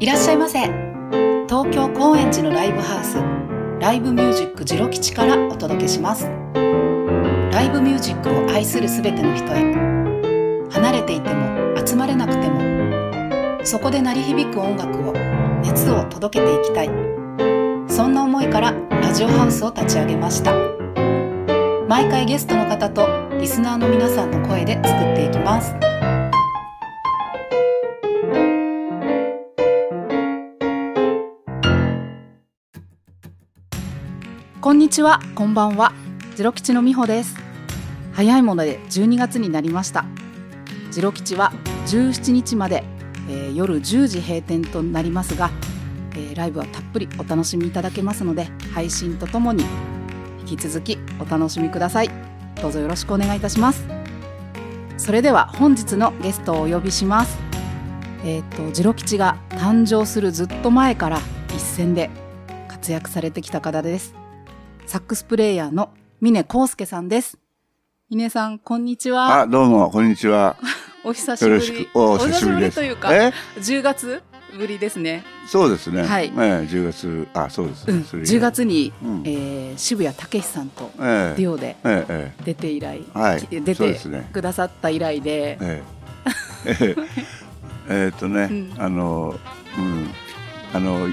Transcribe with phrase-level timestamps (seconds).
[0.00, 0.58] いらっしゃいませ。
[1.48, 3.16] 東京高円寺のライブハウス。
[3.80, 6.26] ライブミュージックジロ吉からお届けします。
[7.52, 9.72] ライブミュージックを愛するすべての人へ。
[10.70, 12.60] 離れていても集まれなくても
[13.64, 15.12] そこで鳴り響く音楽を
[15.62, 16.90] 熱を届けていきたい。
[17.88, 20.73] そんな思いからラジオハウスを立ち上げました。
[21.94, 23.06] 毎回ゲストの方と
[23.38, 25.76] リスナーの皆さんの声で作っていきます
[34.60, 35.92] こんにちは、こんばんは。
[36.34, 37.36] ジロ吉の美穂です。
[38.12, 40.04] 早いもので12月になりました。
[40.90, 41.52] ジロ吉は
[41.86, 42.82] 17日まで、
[43.28, 45.52] えー夜10時閉店となりますが、
[46.16, 49.64] えーライブはたっぷりお楽しみいただけますので、配信とともに
[50.46, 52.10] 引き続きお楽しみください。
[52.60, 53.86] どうぞよろしくお願いいたします。
[54.96, 57.38] それでは本日のゲストをお呼びします。
[58.24, 62.10] えっ、と、ジロ吉が誕生するずっと前から一戦で
[62.68, 64.14] 活躍されてきた方です。
[64.86, 67.38] サックスプレイヤーの峰康介さんです。
[68.10, 69.40] 峰さん、こんにちは。
[69.40, 70.56] あ、どうも、こんにちは。
[71.04, 71.88] お久しぶり。
[71.92, 72.70] お久しぶり。
[72.70, 74.22] というか、え？10月？
[74.56, 75.24] ぶりですね。
[75.46, 76.02] そうですね。
[76.02, 76.26] はい。
[76.26, 76.32] ええ
[76.68, 78.04] 10月、あ、そうですうん、ね。
[78.08, 78.38] それ10。
[78.40, 79.22] 月に、うん。
[79.24, 81.36] えー渋谷武さんとええ。
[81.36, 83.40] デュオでえええ出て以来、はい。
[83.40, 84.28] き出てそうですね。
[84.32, 85.82] くださった以来で、え
[86.66, 86.66] え。
[86.66, 86.96] ええ。
[87.88, 88.82] えーっとね、うん。
[88.82, 89.34] あの、
[89.78, 90.10] うん、
[90.72, 91.08] あの、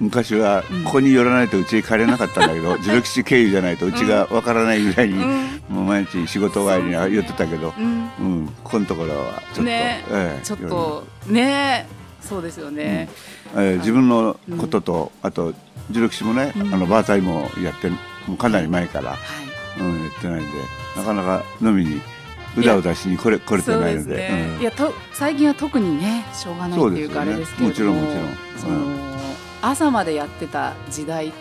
[0.00, 0.84] 昔はうん。
[0.84, 10.38] ここに寄らないとうちに帰れなかったんだけど、 自力士経由じゃないとうちがわからないぐらいに、うん、もう毎日仕事帰りに寄ってたけど、うん、うん、ここのところはちょっと、ねえ。
[10.40, 11.86] えちょっとね、
[12.28, 13.08] そうですよね。
[13.54, 15.54] えー自分のことと、あと
[15.88, 16.74] 自力士もね、うん。
[16.74, 19.80] あのバータイムをやってもうかなり前から、はい。
[19.80, 20.52] うん、やってないんで
[20.96, 22.00] なかなか飲みに
[22.56, 24.54] うだうだしに来れ来れてないのでですね。
[24.56, 24.60] うん。
[24.60, 28.02] いやと最近は特にねしょうがないっていうかあれですけれども、ね。
[28.02, 29.08] もちろんもちろん。
[29.60, 31.32] 朝までやってた時代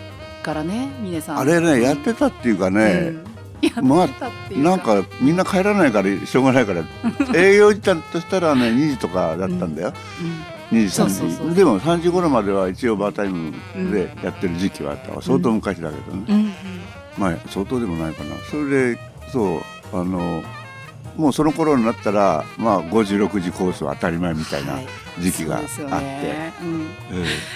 [0.43, 1.39] からね峰さん。
[1.39, 3.27] あれねやってたっていうかね、うん。
[3.61, 6.83] やってたっていうか、なんかみんな帰らないからしょうがないから
[7.35, 9.93] 営業時間としたらね2時とかだったんだよ、
[10.71, 11.55] 2時3時そうそうそう。
[11.55, 13.53] でも3時頃までは一応バータイム
[13.91, 15.21] でやってる時期はあったわ。
[15.21, 16.53] 相当昔だけどね、
[17.17, 18.35] まあ相当でもないかな。
[18.51, 18.99] それで
[19.31, 19.61] そう
[19.93, 20.43] あの
[21.15, 24.87] もうその頃になったらまあ5時6時コースは当たり前みたいなはい。
[25.19, 26.53] 時期があって、そうですよね。
[26.61, 26.87] うん。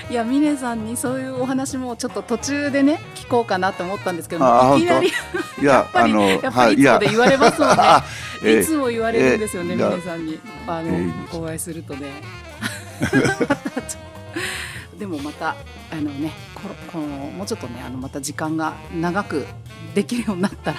[0.09, 5.11] えいや峰さんにそういうお話もちょっと途中でね聞こうかなと思ったんですけどあいきなり
[5.61, 7.75] や やっぱりあのやっぱりいつもで言われますもんね。
[7.77, 8.03] あ
[8.43, 10.39] えいつも言われるんですよね、えー皆さんに。
[10.65, 12.09] あの、えーお会いするとね。
[14.97, 15.55] でもまた
[15.91, 19.47] あのねここのもうちょっとねあのまた時間が長く
[19.95, 20.73] できるようになった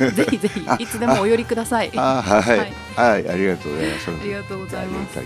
[0.00, 1.90] ら ぜひぜひあいつでもお寄りください。
[1.96, 4.10] ああはい、ははいい、ありがとうございます。
[4.22, 5.18] りがとうございます。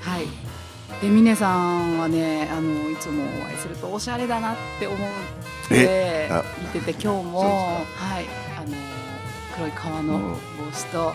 [0.00, 0.54] はい。
[1.00, 4.98] で峰さんはねあのいつもお会いするとおしゃれだなって思っ
[5.68, 6.30] て
[6.74, 8.26] 見てて今日もはい
[8.56, 8.76] あの
[9.54, 10.18] 黒い革の
[10.58, 11.14] 帽子と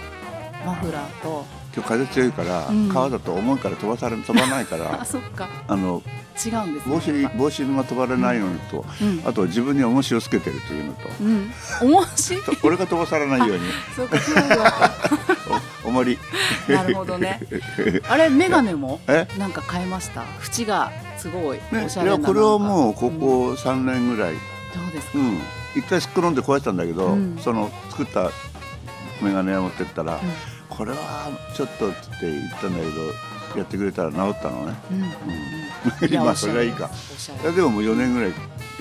[0.66, 2.90] マフラーと今日風強いから、うん。
[2.90, 5.48] 川だと重いから飛ばされ飛ばないか あらそっか。
[5.68, 6.02] あの
[6.46, 6.96] 違うんですね。
[6.96, 9.22] 帽子帽子が飛ばれないのと、うん。
[9.26, 11.10] あと自分に重しをつけてるというのと。
[11.22, 12.42] うん、重し？
[12.46, 13.60] とこれが飛ばされないように。
[13.96, 14.92] そうかそうか
[15.84, 16.20] お重り。
[16.70, 17.42] なるほどね。
[18.08, 19.02] あれ眼鏡も？
[19.08, 19.28] え？
[19.38, 20.24] なんか変えました？
[20.42, 21.84] 縁がすごいね。
[21.86, 23.20] おしゃれないやこれはもうこうん。
[23.20, 24.40] こ3年ぐらい、ど
[24.88, 25.40] うですか、うん。
[25.76, 27.38] 一回すっ転んで壊したんだけど、うん。
[27.44, 28.32] その作った
[29.22, 30.20] 眼鏡屋持ってったら、
[30.80, 34.74] これはちょっとって言ったんだけどやってくれたら治ったのね。
[34.90, 34.98] うん。
[34.98, 35.04] うん。
[35.04, 35.10] うん
[36.10, 36.90] 今それはいいか。
[37.44, 38.36] いやでももう4年ぐらいで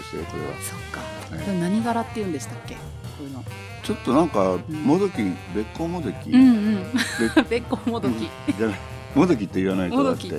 [0.04, 0.52] すよこれは。
[0.60, 1.00] そっか、
[1.36, 1.44] はい。
[1.44, 2.74] でも何柄って言うんでしたっけ？
[2.74, 2.80] こ
[3.20, 3.44] ういうの。
[3.82, 6.92] ちょっとなんかもどきべっこうもどき、うんうん。
[7.34, 8.78] べ べっこもどき、じゃない。
[9.16, 10.30] もどきって言わないともだってい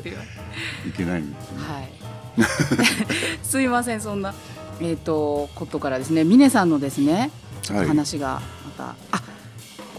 [0.95, 1.65] けないんですよね。
[1.67, 1.89] はい。
[3.43, 4.33] すいませんそんな
[4.79, 7.31] えっ、とことからですね峰さんのですね
[7.67, 9.21] 話がまた、あ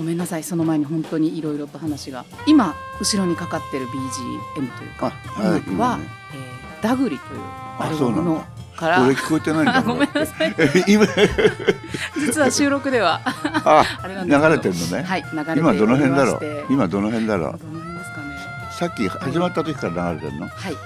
[0.00, 0.42] ごめんなさい。
[0.42, 2.24] その前に本当にいろいろと話が。
[2.46, 6.04] 今後ろにかかってる BGM というかあ音楽は、今ね
[6.34, 7.40] えーダグリという
[7.78, 8.46] アルバムのそうなんだ。
[8.76, 9.02] から。
[9.04, 10.54] 俺聞こえてないんだあ ごめんなさい。
[10.88, 11.04] 今。
[12.18, 13.20] 実は収録では
[13.66, 16.66] あ流れてるのね、はい流れて今どの辺だろう？
[16.70, 17.58] 今どの辺だろう？
[17.58, 18.24] どの辺ですかね。
[18.70, 20.76] さっき始まった時から流れてるの、はい。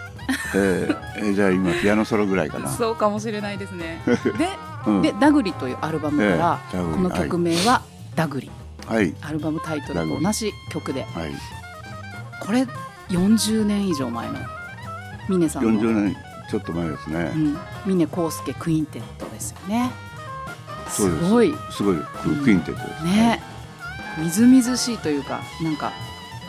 [0.57, 2.69] えーえーじゃあ今ピアノソロぐらいかな。
[2.69, 4.03] そうかもしれないですね。
[4.07, 4.49] で,、
[4.87, 5.03] うん。
[5.03, 7.83] でダグリというアルバムから、ええダグリこの曲名は
[8.17, 8.51] ダグリ
[8.87, 9.15] はい。
[9.23, 11.03] アルバムタイトルと同じ曲で。
[11.03, 11.33] はい。
[12.41, 12.67] これ
[13.09, 14.39] 40年以上前の
[15.29, 15.81] 峰さんの。
[15.81, 16.17] 40年
[16.51, 19.91] ちょっと前ですね、うん、峰康介クインテットですよね。
[20.89, 21.31] そうです。
[21.31, 21.55] ごい。
[21.71, 21.97] すごい。
[21.97, 23.05] ククインテットです。
[23.05, 23.43] ね。
[24.19, 25.93] みずみずしいというかなんか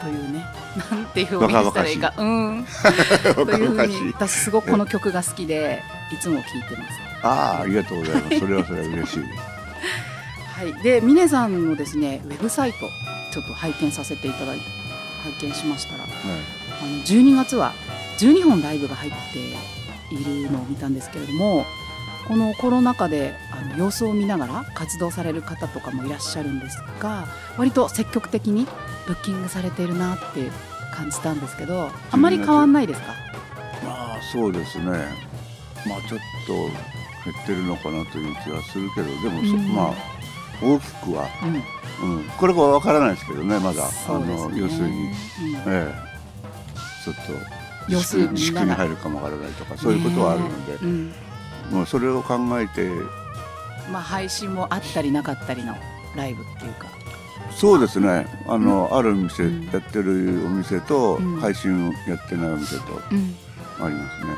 [0.01, 0.45] というね。
[0.91, 2.13] なんていう表現したらいいか。
[2.17, 2.65] うん。
[3.33, 6.99] というふうに私すごくこの曲が好きでいつも聴いてます。
[7.23, 8.39] ああありがとうございます。
[8.39, 9.55] それはそれは嬉しいです
[10.55, 12.89] はい、で峰さんのですねウェブサイト
[13.33, 14.63] ちょっと拝見させていただいて
[15.39, 16.11] 拝見しましたらはい。
[16.81, 17.73] あの12月は
[18.19, 21.65] 12本ライブが入っているのを見たんですけれども
[22.27, 28.65] このコロナ禍であの様子を見ながら活動される方とかもいらっしゃるんですが割と積極的に
[29.07, 30.49] ブッキングされているなって
[30.95, 33.07] 感じたんですけどあまり変わんないですか？
[33.83, 34.85] まあそうですね。
[35.87, 36.53] まあちょっと
[37.29, 39.75] 減ってるのかなという気はするけどでもそ、うん。
[39.75, 40.14] まあ
[40.61, 41.27] 大きくは、
[42.01, 42.15] うん。
[42.17, 45.11] うん、これは分からないですけどねまだ、あの要するに、うん。
[45.11, 45.13] え
[45.67, 45.93] え。
[47.03, 47.15] ちょっ
[47.87, 51.15] と様子自粛に入るかもわからないとかそういうことはあるので、
[51.71, 52.89] もうそれを考えて。
[53.91, 55.75] まあ配信もあったりなかったりの
[56.15, 56.87] ライブっていうか。
[57.55, 58.25] そうですね。
[58.47, 61.39] あの、ある店、うんやってるお店と、うん。
[61.39, 63.35] 配信やってないお店とうん。
[63.79, 64.31] ありますね。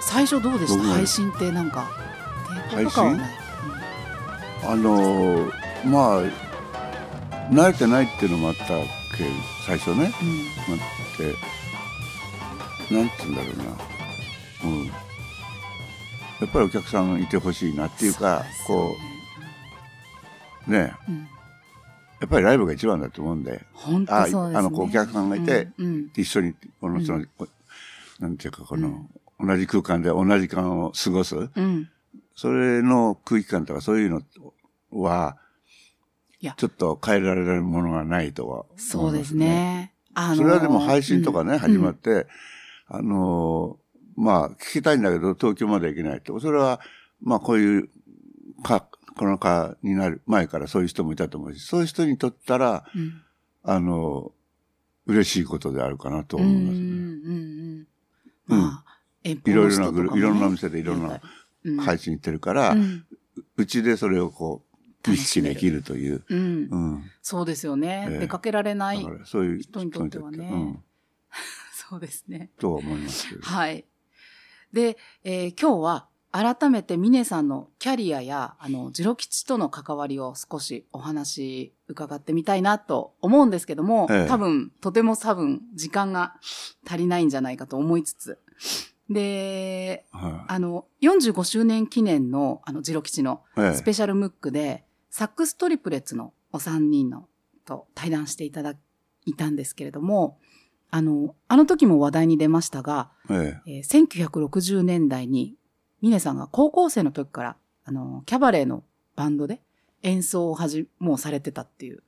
[0.00, 0.82] 最初どうでした？
[0.82, 1.88] 配信ってなんか
[2.70, 3.30] 抵抗とかはない？
[4.64, 5.50] あの
[5.84, 6.22] まあ
[7.50, 8.66] 慣れてないっていうのもあった
[9.16, 9.24] け
[9.66, 10.12] 最初ね。
[10.22, 10.74] うん。
[10.74, 10.78] っ
[12.88, 12.94] て。
[12.94, 13.64] なんて言うんだろうな。
[14.64, 14.86] うん。
[14.86, 14.92] や
[16.46, 18.96] っぱりお客さんいてほしいなっていうかこ
[20.66, 20.92] うね。
[21.08, 23.64] うん、うん、やっぱりライブが一番だと思うんで。
[23.72, 24.58] 本当あそうですね。
[24.58, 26.10] あのこうお客さんがいて、うんうん。
[26.16, 27.24] 一緒にこの人の、
[28.18, 29.06] なんていうかこの、
[29.38, 31.36] 同じ空間で同じ時間を過ごす。
[31.36, 31.88] うん
[32.34, 34.22] それの空気感とかそういうの
[34.90, 35.36] は
[36.56, 39.94] ちょっと変えられるものがないとは思います、そうですね。
[40.14, 42.26] あのーそれはでも配信とかね、うん始まって、
[42.88, 46.38] あのーまあ聞きたいんだけど東京まで行けないと。
[46.40, 46.80] それは
[47.20, 47.88] まあこういう
[48.62, 48.86] か、
[49.16, 53.22] コロナ禍になる前からそういう人もいたと思うし、そういう人にとったら、うん
[53.62, 54.42] あのー
[55.04, 56.68] 嬉しいことであるかなと思いますね。
[56.68, 57.86] うんうん
[58.48, 58.60] うん。
[58.60, 61.20] まあ、遠方いろいろないろんな店でいろんなうん
[61.80, 66.24] 配信行ってるから、ううんちでそれをこう、意楽しめる識できるという。
[66.28, 67.10] うんうん。
[67.22, 68.08] そうですよね。
[68.10, 69.18] ええ出かけられないだか。
[69.18, 70.84] らそういう人にとってはねうん。
[71.90, 72.50] そうですね。
[72.58, 73.42] とは思いますけど。
[73.42, 73.84] はい。
[74.72, 86.34] で、えー今日は改めて峰さんのキャリアや、あの、ジロ吉との関わりを少しお話伺ってみたいなと思うんですけども、ええ多分、とても多分、時間が
[86.86, 88.38] 足りないんじゃないかと思いつつ、
[89.12, 93.60] で、はあの、45周年記念の、あの、ジロ吉のい。
[93.60, 93.74] ええ。
[93.74, 97.28] スペシャルムックで、サックストリプレッツのお三人の
[97.64, 98.74] と対談していただ
[99.26, 100.38] いたんですけれども、
[100.90, 103.70] あの、あの時も話題に出ましたが、ええ。
[103.78, 105.56] えー1960年代に、
[106.00, 108.84] 峰さんが高校生の時から、あの、キャバレーの
[109.16, 109.60] バンドで
[110.02, 112.02] 演奏をはじ、もうされてたっていう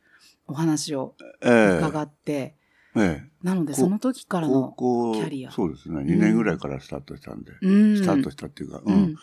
[0.46, 1.78] お話をええ。
[1.78, 2.54] 伺って、え
[2.96, 5.50] えなのでこその時から高の、校キャリア。
[5.50, 6.00] そうですね。
[6.02, 7.96] 2年ぐらいからスタートしたんで、うん。
[7.96, 8.94] スタートしたっていうか、ううん。
[9.12, 9.17] ん、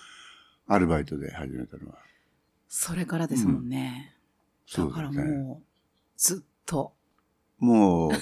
[0.68, 1.98] アルバイトで始めたのは。
[2.68, 4.16] それからですもんね。
[4.76, 5.38] だからそうですね。
[5.38, 5.66] もう、
[6.18, 6.94] ずっと。
[7.60, 8.12] もう、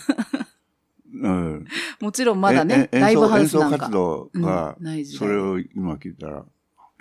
[1.21, 1.65] うん、
[1.99, 3.77] もちろんまだね、ええライブハウ演奏スなんか。
[3.79, 4.77] 活動が、
[5.17, 6.45] それを今聞いたら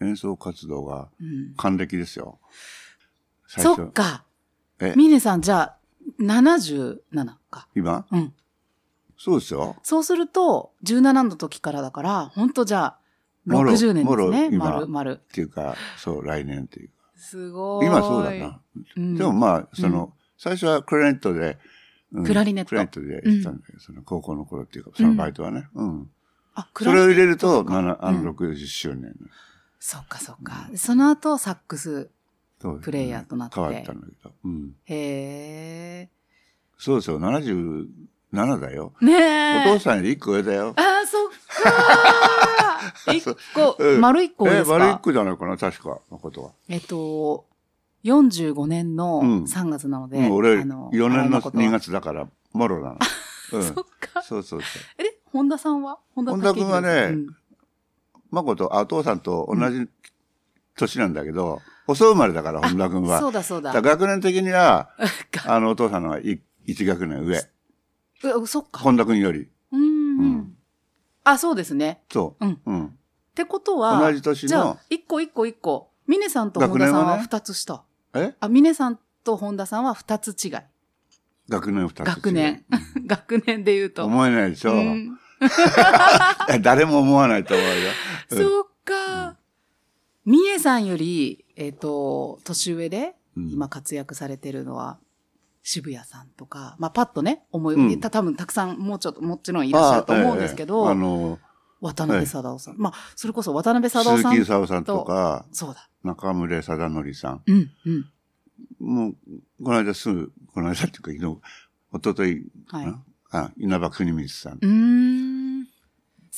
[0.01, 1.55] 演奏活動がうん。
[1.57, 2.39] 還暦ですよ。
[3.47, 4.25] 最そっか。
[4.81, 4.95] え。
[4.97, 5.78] 峰さん、じゃあ、
[6.21, 7.69] 77か。
[7.75, 8.07] 今？
[8.11, 8.35] うん。
[9.21, 12.99] そうですよそうすると、17の時からだから、本当じゃあ、
[13.47, 14.59] もろ60年ですね。
[14.59, 15.13] 丸、丸。
[15.13, 17.87] っていうかそう来年っていうかすごい。
[17.87, 18.61] 今そうだな、
[18.97, 21.59] うんでもまあその、最初はクラリネットで、
[22.13, 26.11] うんクラリネットクラリネットでやってたんだけど、その高校の頃っていうかそのバイトはね、うん
[26.55, 29.13] あ、クそれをラリ入れると、あうんの60周年の。
[29.81, 30.71] そっかそっか。
[30.75, 32.11] その後、サックス。
[32.83, 34.33] プレイヤーとなって変わったんだけど。
[34.45, 34.75] うん。
[34.87, 36.09] へ
[36.79, 38.93] そうですよ、77だよ。
[39.01, 39.07] ー。
[39.07, 39.13] ね
[39.67, 39.71] え。
[39.71, 40.75] お父さんより1個上だよ。
[40.77, 41.31] あー、そっ
[41.63, 43.15] かー。
[43.17, 43.25] 一
[43.55, 44.79] 個、うん丸一個え、ですか？
[44.79, 46.51] 丸1個じゃないかな、確か、のことは。
[46.69, 47.47] えっと、
[48.05, 52.99] 45年のうん3月なので、うん、俺、あの4年の誠は2月だから、もろなの。
[53.55, 53.63] うん。
[53.63, 54.23] そっか。
[54.23, 54.83] そうそうそう。
[54.99, 55.99] え、本田さんは？
[56.15, 57.27] 本本田君はねうん
[58.31, 59.89] 誠、あ、お父さんと同じ
[60.77, 63.19] 年なんだけど、遅生まれだから、本田君は。
[63.19, 63.73] そうだそうだ。
[63.73, 64.91] だ学年的には、
[65.33, 66.39] があの、お父さんのが1
[66.85, 67.39] 学年上。
[68.35, 68.81] うそっか。
[68.81, 69.49] 本田君より。
[69.73, 70.57] うんうん。
[71.25, 72.03] あ、そうですね。
[72.13, 72.45] そう。
[72.45, 72.87] うんうん。
[72.87, 72.91] っ
[73.35, 75.91] てことは、同じ年のじゃあ、一個一個一個。
[76.07, 77.83] 峰さんと本田さんは二つ下。
[78.15, 78.35] え？
[78.39, 80.53] あ、峰さんと本田さんは二つ違い。
[81.49, 82.07] 学年2つ。
[82.07, 82.65] 学年。
[83.07, 84.05] 学年で言うと。
[84.05, 84.73] 思えないでしょ。
[84.73, 85.19] うん
[86.63, 87.73] 誰も思わないと思うよ。
[88.33, 88.68] うんそうか。
[90.29, 94.99] みえさんより、えっ、と、年上で、うん今活躍されてるのは、
[95.63, 101.39] 渋谷さんとか、まあ、パッとね、思い、うんた多分たくさん、もうちょっと、もちろんいらっしゃると思うんですけど、あ,、ええあの、
[101.81, 102.75] 渡辺貞夫さん。
[102.77, 104.33] まあ、それこそ渡辺貞夫鈴さん。
[104.33, 105.89] 木勲さんとか、そうだ。
[106.03, 107.43] 中村貞則さん。
[107.47, 108.07] うん、うん。
[108.81, 109.15] もう、
[109.65, 111.25] この間すぐ、この間っていうか昨日、
[111.95, 112.95] 一昨日はい。
[113.31, 114.53] あ、稲葉国光さん。
[114.55, 115.18] うーん。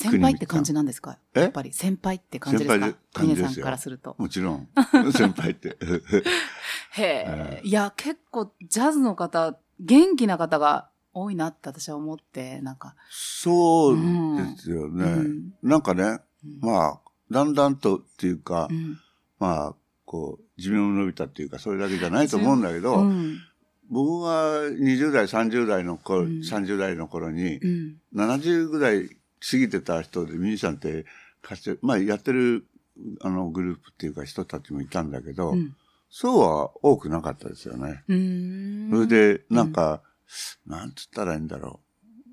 [0.09, 1.17] 先輩って感じなんですか？
[1.35, 1.41] え？
[1.41, 2.95] やっぱり先輩って感じですか？
[3.21, 4.15] 峰さんからすると。
[4.17, 4.67] もちろん、
[5.13, 5.77] 先輩って。
[6.97, 7.61] へえ。
[7.63, 12.95] いや、結構、ジャズの方、元気な方が多いなって私は思って、なんか。
[13.09, 15.03] そうですよね。
[15.05, 18.97] うんなんかね、うんまあ、だんだんとっていうか、うん
[19.39, 23.37] まあ、こう、寿命も伸びたっていうか、それだけじゃないと思うんだけど、うん。
[23.89, 27.95] 僕が20代、30代の頃、うん30代の頃に、うん。
[28.15, 29.09] 70ぐらい
[29.49, 31.05] 過ぎてた人でミュージシャンって
[31.41, 32.65] 活躍、まあやってる
[33.21, 35.75] あのグループっていうか人たちもいたんだけど、うん。
[36.09, 38.03] そうは多くなかったですよね。
[38.05, 40.01] それで、なんか、
[40.67, 41.79] なんつったらいいんだろ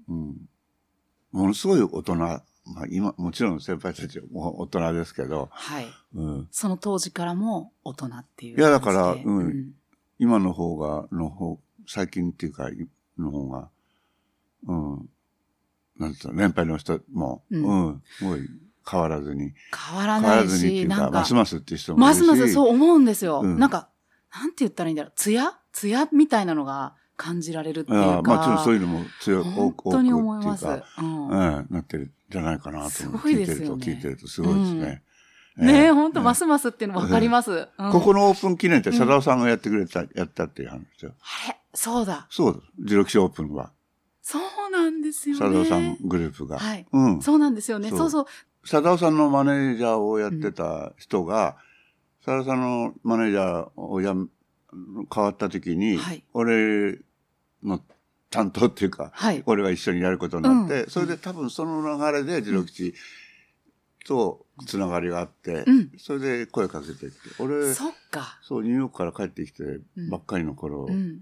[0.09, 0.13] う。
[0.13, 0.37] うん。
[1.31, 2.43] ものすごい大人、まあ
[2.91, 5.87] 今、もちろん先輩たちはもう大人ですけど、はい。
[6.15, 6.49] うん。
[6.51, 9.75] その当時からも大人っていういやだから感じでうん
[10.19, 12.69] 今の方が、の方、最近っていうか、
[13.17, 13.69] の方が、
[14.67, 15.09] うん。
[15.99, 18.41] なんつったら年配の人も、ううんん、すごい
[18.89, 19.53] 変わらずに。
[19.91, 22.21] 変わらないし、いなんか、ますますっていう人もいるし。
[22.21, 23.41] ますますそう思うんですよ。
[23.43, 23.89] うんなんか、
[24.35, 25.13] なんて言ったらいいんだろう。
[25.17, 28.07] ツヤツヤみたいなのが感じられるっていうか。
[28.07, 30.67] ああもちろんそういうのも強く、本当に思います。
[30.67, 32.91] うんうん、なってるんじゃないかなと思う。
[32.91, 35.03] すごいですよね聞いてると、聞いてるとすごいですね。
[35.59, 37.69] ねえ、本当うんますますっていうの分かります。
[37.79, 41.15] うんここのオープン記念って、佐田さんがやってくれた、やったっていう話ですよ。
[41.47, 42.27] あれそうだ。
[42.31, 42.67] そうです。
[42.89, 43.73] ジロキシオープンは。
[44.31, 45.41] そうなんですよね。
[45.41, 46.59] 佐田さんグループが。
[46.59, 46.87] はい。
[46.93, 47.23] うん。
[47.23, 47.89] そうなんですよね。
[47.89, 48.27] そうそう。
[48.61, 51.57] 佐田さんのマネージャーをやってた人が、
[52.23, 54.27] 佐田さんのマネージャーをやめ、
[55.15, 56.99] 変わった時に、はい俺
[57.63, 57.81] の
[58.29, 59.43] 担当っていうか、はい。
[59.47, 62.93] 俺が一緒にやることになって、うんそれで多分その流れで、ジロ吉
[64.07, 67.17] とつながりがあって、うんそれで声かけてって。
[67.39, 68.39] 俺、そっか。
[68.43, 69.65] そう、ニューヨークから帰ってきて
[70.11, 71.21] ばっかりの頃、うん。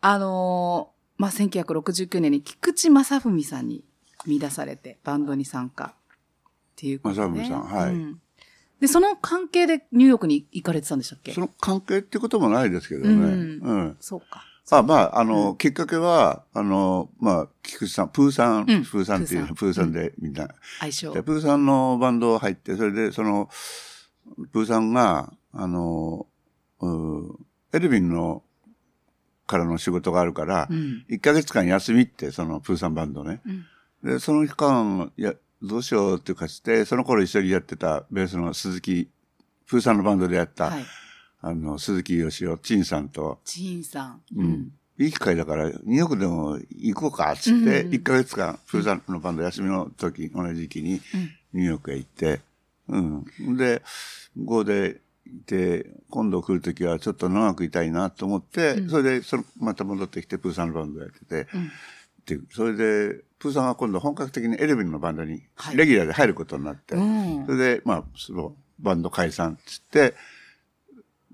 [0.00, 3.84] あのーまあ、1969年に菊池正文さんに
[4.26, 5.94] 見出されて、バンドに参加っ
[6.76, 7.92] ていうことで、正文さんはい。
[7.92, 8.20] うん。
[8.80, 11.34] で、その関係でニューヨークに行かれてたんでしたっけ？
[11.34, 13.12] その関係ってこともないですけどね。
[13.12, 13.80] ううん。
[13.88, 13.96] ん。
[14.00, 14.42] そうか。
[14.70, 18.84] あ、まあ、あの、きっかけは、あの、まあ、菊池さん、プーさん、うん。
[18.84, 19.54] プーさんっていう、プーさん。
[19.56, 20.48] プーさんでみんな、
[20.78, 21.12] 相性。
[21.12, 23.50] でプーさんのバンド入って、それで、その、
[24.52, 26.26] プーさんが、あの、
[26.80, 26.86] う
[27.72, 28.42] エルヴィンの、
[29.50, 31.04] からの仕事があるからう、ん。
[31.10, 33.40] 1ヶ月間休みって、そのプーさんバンドね。
[33.44, 33.66] うん
[34.02, 39.10] で、その期間、いや、どうしようっていうかして、その頃一緒にやってたベースの鈴木、
[39.66, 40.84] プーさんのバンドでやった、はい。
[41.42, 44.22] あの、鈴木よしお、陳さんと、ジーンさん。
[44.36, 44.72] うん。
[44.98, 51.00] いい機会だから、ニューヨークでも行こうか、つって、うん1ヶ月間、プーさんのバンド休みの時、同じ時期に、うん。
[51.60, 52.40] ニューヨークへ行って、
[52.88, 53.24] うん。
[53.58, 53.82] で、
[54.34, 58.90] 向こうでいて、今度来る時はちょっと長くいたいなと思って、うん。
[58.90, 61.70] それでその、また戻ってきて、プーさんのバンドやってて、うん。
[62.26, 67.46] でそれで、プーさんが今度本格的にエレビンのバンドにはい、レギュラーで入ることになって、うん。
[67.46, 70.14] それで、まあ、その、バンド解散っつって、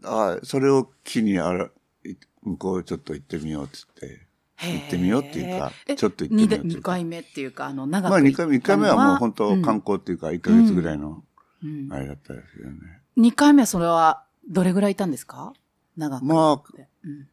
[0.04, 1.70] あそれを機にあら、
[2.04, 4.26] い向こうちょっと行ってみようっつって、
[4.58, 6.78] 行ってみようっていうかちょっと行ってみようっていうか。
[6.78, 9.62] 二回目っていうか、あの、長くまあ2行ったの回目、一回目はもう本当うん。
[9.62, 11.22] 観光っていうか、1ヶ月ぐらいの、
[11.62, 11.92] うん。
[11.92, 12.78] あれだったですよね。
[13.16, 15.52] 二回目はそれは、どれぐらいいたんですか？
[15.96, 16.24] 長く。
[16.24, 16.62] まあ、
[17.04, 17.28] うん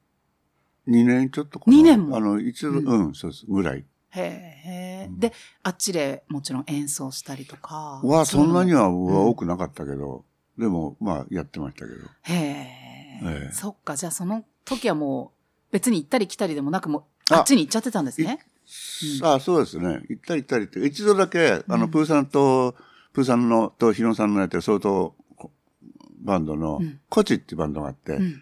[0.85, 1.77] 2年ちょっとかな。
[1.77, 2.17] 二年も？
[2.17, 3.85] あの、一度、うんうん、そうです、ぐらい。
[4.09, 8.01] へえ、うんで、あっちでもちろん演奏したりとか。
[8.03, 10.23] は、そんなにはうん多くなかったけど、
[10.57, 11.97] でも、まあ、やってましたけど。
[12.23, 12.37] へえ
[13.23, 13.51] ええ。
[13.53, 15.31] そっか、じゃあその時はも
[15.69, 18.39] う、別に行ったり来たりでもなく、もう、ああっちに行っちゃってたんですね？
[19.21, 20.01] うんあそうですね。
[20.09, 22.75] 行ったり行ったりって、一度だけ、あの、うんプーさんと、
[23.13, 25.15] プーさんの、とヒロさんのやってる相当
[26.23, 28.41] バンドのうん、コチっていうバンドがあって、うん。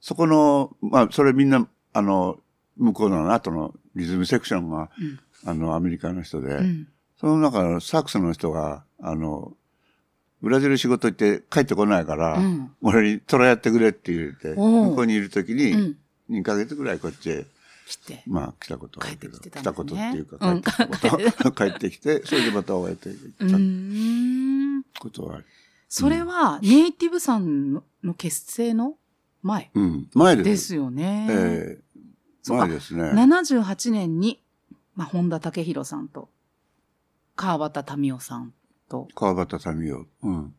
[0.00, 2.38] そこの、まあ、それみんな、あの、
[2.76, 5.20] 向こうの後のリズムセクションが、うん。
[5.44, 6.88] あの、アメリカの人で、うん。
[7.20, 9.52] その中のサックスの人が、あの、
[10.42, 15.96] ブラジル仕事行って帰ってこないから、うん俺にトラやってくれって言って、向こうにいる時うに、ん。
[16.30, 17.46] 2ヶ月ぐらいこっちへ、
[17.86, 18.22] 来て。
[18.26, 25.00] まあ来たことがあるけど、来たことっていうか、うん帰ってきたこと、 帰ってきて、それでまた終えていうった。
[25.00, 25.44] ことはある。
[25.88, 28.96] それは、ネイティブさんのの結成の
[29.42, 30.08] 前うん。
[30.14, 30.48] 前です。
[30.48, 31.26] ですよね。
[31.30, 31.82] ええ
[32.42, 33.02] そうか前ですね。
[33.10, 34.42] 78年に、
[34.94, 36.28] まあ、本田武宏さんと、
[37.34, 38.52] 川端民夫さん
[38.88, 40.06] と、川端民生。
[40.22, 40.54] うん。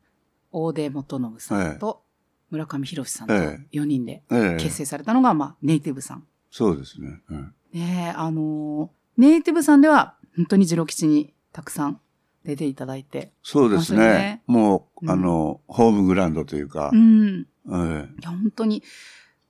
[0.52, 2.04] 大出元信さんと
[2.50, 6.26] 村上博さんとえ4人でええ結成されたのが、まあ、ネイティブさん。
[6.50, 7.22] そうですね。
[7.30, 12.00] うんねえ、あのーネイティブさんでは、本当にジロ吉にたくさん
[12.48, 13.34] 出ていただいて。
[13.44, 14.42] そうですそうですねね。
[14.48, 17.46] もう、うんあの、ホームグラウンドというかう、ん。
[17.70, 18.82] えいや、本当に、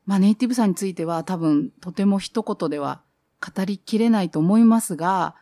[0.06, 3.02] まあ、ネイティブさんについては多分、とても一言では
[3.56, 5.36] 語りきれないと思いますが、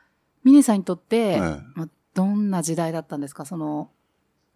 [0.43, 1.39] ミネさんにとって、え
[1.75, 3.45] まあ、どんな時代だったんですか？
[3.45, 3.89] その、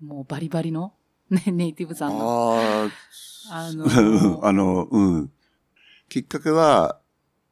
[0.03, 0.93] もうバリバリの、
[1.31, 2.53] ね、ネイティブさんの。
[2.59, 2.89] あ
[3.51, 5.31] ああ、の あの、うん。
[6.09, 6.98] きっかけは、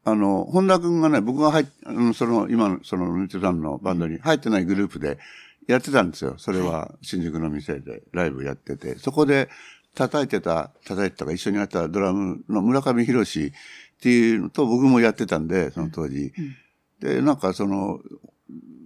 [0.07, 5.19] あの、本田君がね、僕が入っ、あのその、今の、その、ネチさんのバンドに入ってないグループで
[5.67, 6.35] やってたんですよ。
[6.37, 9.49] それは、新宿の店でライブやってて、そこで
[9.95, 13.51] 叩いてた、叩いてたか一緒にやったドラムの村上博士っ
[13.99, 16.31] ていうのと僕もやってたんで、その当時。
[16.37, 16.55] うん。
[17.01, 17.99] で、なんかその、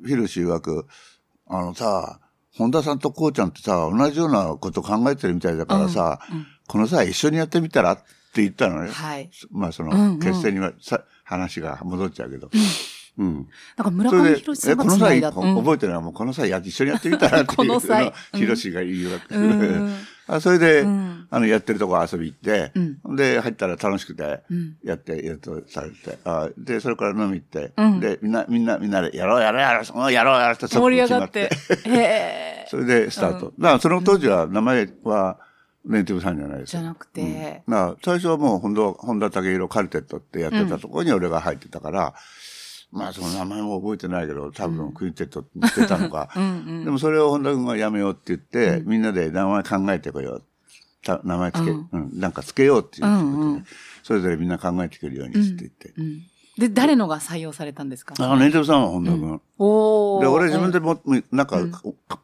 [0.03, 0.87] 博士曰く、
[1.45, 2.19] あのさ、
[2.57, 6.47] 本田さんとこうちゃんってさ、同じようなこと考えてるみたいだからさ、うん。
[6.67, 8.89] この際一緒にやってみたらって言ったのね。
[8.89, 9.29] はい。
[9.51, 12.49] まあその、決戦にはさ、話が戻っちゃうけど。
[13.17, 13.47] うん。
[13.75, 19.35] なんか村上博さえ、んがつこの際、覚えてるのはもうこの際や一緒にやってみたらっていう この際のうんヒロシが言うわけ。
[19.35, 19.95] うん
[20.27, 32.65] あそれで、うんあの、やってるとこ遊び行って、うんで、入ったら楽しくて、うんやって、やっとされて、あで、それから飲み行って、うんで、みんな、みんな、みんなで、やろうやろうやろう、うんやろうやろうって、盛り上がっ決て。
[32.71, 33.53] それでスタート。
[33.59, 35.37] だからその当時は名前は
[35.85, 36.81] ネイティブさんじゃないですよ。
[36.81, 42.13] じゃなくて、だから最初はもう本田、本田武宏カルテットってやってたところに俺が入ってたから、
[42.91, 46.29] まあその名前も覚えてないけど、多分クインテットって言ってたのか。
[46.35, 46.45] うんう
[46.81, 46.85] ん。
[46.85, 50.43] でもそれを本田君がやめようって言って、みんなで名前考えてこよう。
[51.03, 53.65] た名前つけ、ううんん、なんかつけようっていうことで、うんうん
[54.03, 55.93] それぞれみんな考えてくるようにして言って。
[56.57, 58.13] うんで、誰のが採用されたんですか？
[58.19, 59.41] あの、ネイティブさんは本田君。
[59.57, 60.21] おー。
[60.21, 60.99] で、俺自分でうんも、
[61.31, 61.47] なん。
[61.47, 61.57] か、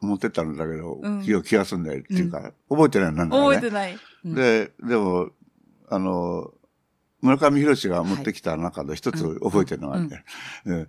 [0.02, 1.22] 持ってったんだけど、うん。
[1.22, 3.56] 気を気がすんだよっていうか、覚えてないなんだよね。
[3.56, 3.98] 覚えてない。
[4.26, 4.34] うん。
[4.34, 5.30] で、でも、
[5.88, 6.50] あの、
[7.22, 10.22] 村上博が持ってきた中で一つ覚えてるのがあって、
[10.66, 10.88] うん。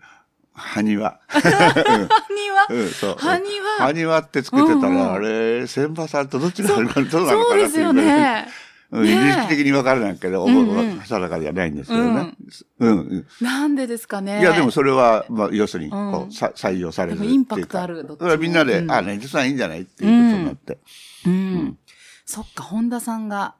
[0.53, 1.19] 埴輪。
[1.29, 2.67] 埴輪？
[2.69, 3.15] うん、そう。
[3.17, 3.87] 埴輪？
[3.87, 5.11] 埴輪ってつけてたら、うんうん。
[5.13, 8.47] あれ、千葉さんとどっちがあるか、どうなのそうかなっていうですよね。
[8.91, 12.35] うん、意識的に分からないけど、うんうん覚え定かじゃないんですけどね。
[12.79, 12.99] うん。
[12.99, 14.41] うんなんでですかね。
[14.41, 20.79] いや、でもそれは、まあ、要するに、うんこう、さ採用されるでもインパクトあるどっちもだからみんなで、うんあ、ネジさんいいんじゃないっていうことになって。
[21.25, 21.77] うん。
[22.25, 23.55] そっか、本田さんが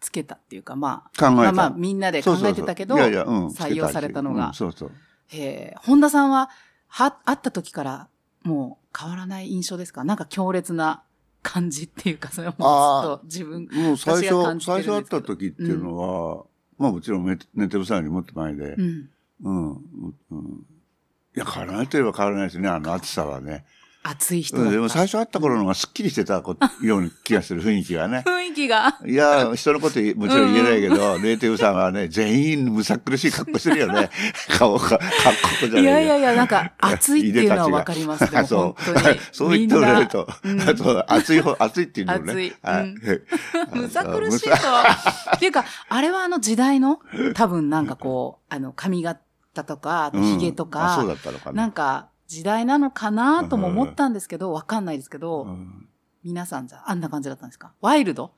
[0.00, 2.96] つけたっていうか、まあ、考えたまあまあ、みんなで考えてたけど。
[2.96, 4.54] 採用されたのがうん。
[4.54, 4.90] そうそう。
[5.28, 6.48] へえ、本田さんは、
[6.88, 8.08] は、会った時から、
[8.42, 11.02] もう変わらない印象ですかなんか強烈な
[11.42, 16.44] 感じっていうか、それはもうずっと自分、もう最初、最初会った時っていうのは、
[16.78, 19.08] まあもちろんネネテブさんよりもっと前でう、ん。
[19.42, 20.66] うん、うん。
[21.34, 23.64] いや、変わらないといえば変わらないですね、あの暑さはね。
[24.04, 24.68] 熱い人だった。
[24.68, 28.24] うんでも最初会った頃の方がすっきりしてたこような気がする、雰囲気がね。
[28.26, 28.98] 雰囲気が。
[29.06, 34.10] いや、人のこともちろん言えないけど、ネイティブさんはね、全員むさ苦しい格好してるよね。
[34.58, 38.26] 顔が、格好じゃないいやいやいや、なんか、 熱いっていうのはわかります。
[38.46, 38.82] そう。
[39.30, 42.32] そう言っておられると、みんなあと、熱い方、熱いっていうのもね。
[42.32, 42.52] 熱い
[43.72, 44.54] むさ苦しいと。
[45.36, 47.00] っていうか、あれはあの時代の、
[47.34, 49.20] 多分なんかこう、あの、髪型
[49.64, 51.62] とか、あと髭とうんあそうだか、ったのかな。
[51.62, 55.88] なんか、時代なのかなとも思ったんですけど、わかんないですけど、うん
[56.24, 57.72] 皆さんじゃ、あんな感じだったんですか？
[57.80, 58.30] ワイルド？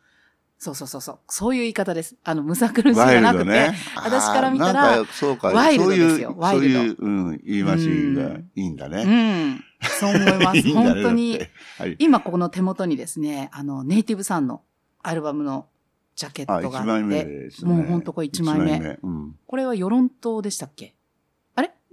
[0.58, 1.18] そうそうそうそう。
[1.28, 2.16] そういう言い方です。
[2.24, 3.74] あの、むさ苦しいじゃなくて、ドね。
[3.96, 9.50] 私から見たらそうか、ワイルドですよそういう、ワイルドそういう、うん、言い回しがいいんだうね。
[9.52, 9.64] ん。
[10.00, 10.56] そう思います。
[10.66, 11.40] いい本当に
[11.78, 11.96] はい。
[11.98, 14.62] 今ここの手元にですね、あの、ネイティブさんの
[15.02, 15.66] アルバムの
[16.16, 17.70] ジャケッあ、トがあ一枚目って、ですね。
[17.74, 19.36] もうほんとこれ一枚目一うん。
[19.46, 20.93] これは与論島でしたっけ？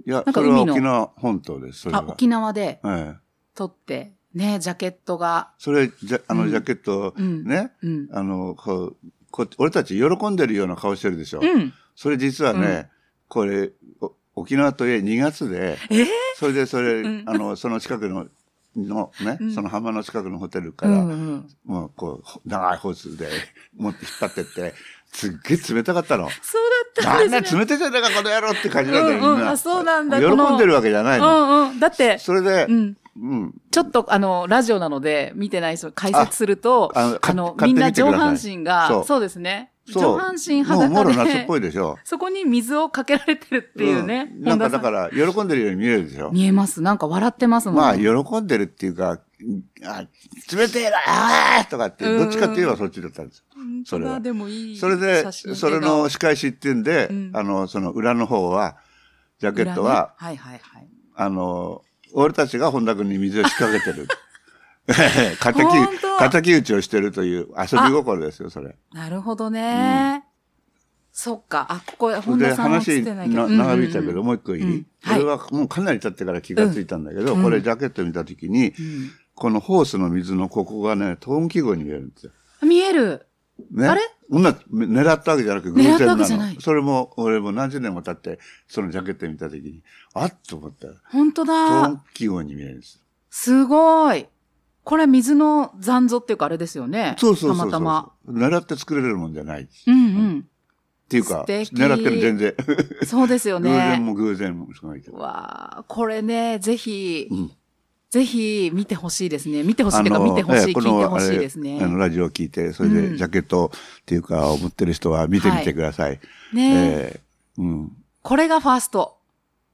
[0.06, 2.12] いやなん、かそれは海の沖縄本島です、それあ、は。
[2.14, 3.16] 沖縄でええ。
[3.56, 8.08] 撮って、ね、ジャケットが、それ、じゃ、あの、うんジャケットうん、ね、うん。
[8.14, 11.40] あの、こう、こ俺たち喜んでるような顔してるでしょ？
[11.42, 11.74] うん。
[11.96, 12.90] それ実はね、
[13.28, 18.26] これ、お沖縄といえ2月で、えーそれでそれ、うんあの、その近くの、
[18.76, 21.48] のね、うんその浜の近くのホテルから、うんうん。
[21.66, 23.28] もうこう、長いホースで
[23.76, 24.74] 持って引っ張ってって、
[25.12, 26.30] すっげえ冷たかったの。
[26.42, 26.62] そう
[27.04, 27.60] だったんですね。
[27.60, 29.52] 冷たいじゃないか、この野郎って感じなんだよ、うんうんみんな。
[29.52, 31.44] あそうなんだ喜んでるわけじゃないの。
[31.44, 31.80] うんうん。
[31.80, 32.98] だって、それでう、ん。
[33.22, 33.54] うん。
[33.72, 39.71] ちょっとあの、ラジオなので見てない人解説すると、ああのかあの、みんな上半身が、そうそうですね。
[39.88, 41.98] 上半身もう、もろ裸夏っで、ぽいでしょ。
[42.06, 44.26] そこに水をかけられてるっていうね。
[44.26, 46.32] んなんかだから、喜んでるように見えるでしょ。
[46.32, 46.82] 見えます。
[46.82, 47.76] なんか笑ってますもん。
[47.78, 49.20] まあ、喜んでるっていうか、
[49.84, 50.06] あ
[50.56, 53.44] 冷てえな、あーとかって、どっちかって言えばそっちだったんです。
[53.54, 58.78] 本それはでもいいそれでそれの仕返しっていうんで、うんあの、その裏の方は、
[59.40, 60.88] ジャケットは、裏ねはいはいはい。
[61.16, 61.82] あの、
[62.14, 64.08] 俺たちが本田君に水を仕掛けてる。
[66.32, 68.76] 敵討ちをしてるという遊び心ですよ、それ。
[68.94, 70.24] なるほどね。
[71.12, 71.68] そっか。
[71.70, 73.48] あ、ここ、本で、田さんは映っ話てないけど。
[73.50, 82.32] な長引いたけど、もう一個いい、これはもうかなり経ってから気がついたんだけど、うんこれジャケット見たときに、うんこのホースの水のここがね、トン記号に見えるんですよ。
[82.62, 83.26] 見える。
[83.72, 83.88] ね。
[83.88, 84.02] あれ？
[84.30, 86.22] そんな、狙ったわけじゃなく偶然狙ったなの。
[86.22, 89.82] わけじゃないそれも、俺も何十年も経って、そのジャケット見たときに、
[90.14, 91.88] あっと思ったら、本当トだ。
[91.88, 93.02] ン記号に見えるんです。
[93.32, 94.28] すごい。
[94.92, 97.16] これ水の残像っていうかあれですよね。
[97.18, 97.72] そうそうそうそう。
[97.72, 98.50] たまたま。
[98.50, 99.62] 狙って作れるもんじゃない。
[99.62, 100.48] っうんうん。
[101.08, 102.54] ていうか、狙ってる全然。
[103.08, 104.06] そうですよ偶然ね。
[104.06, 105.18] も偶然もすごいけど。
[105.18, 107.52] わあ、これね、ぜひ、うん
[108.10, 109.64] ぜひ見てほしいですね。
[109.64, 111.80] 見てほしいっていうか見てほしい、聞いてほしいですね。
[111.82, 116.20] あの、ラジオを聞いて、それうんでジャケットっていうか、思ってる人は見てみてください。
[116.54, 117.22] ねえ
[117.58, 117.92] えうん。
[118.22, 119.16] これがファースト。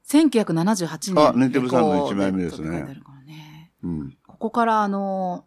[0.06, 1.28] 1978年。
[1.28, 2.68] あネテブさんの一枚目ですね
[3.26, 4.17] ねうん。
[4.38, 5.46] ここからあの、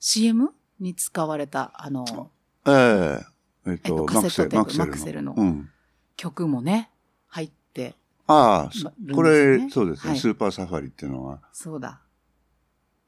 [0.00, 2.30] CM に使われた、あの、
[2.66, 3.26] ええ
[3.66, 5.70] えっえっとと、カセットテープママクセルのうん。
[6.16, 6.90] 曲もね、
[7.26, 7.94] 入って、
[8.26, 11.40] ああ、これ、そうですね、はいスーパーサファリっていうのは。
[11.52, 12.00] そうだ。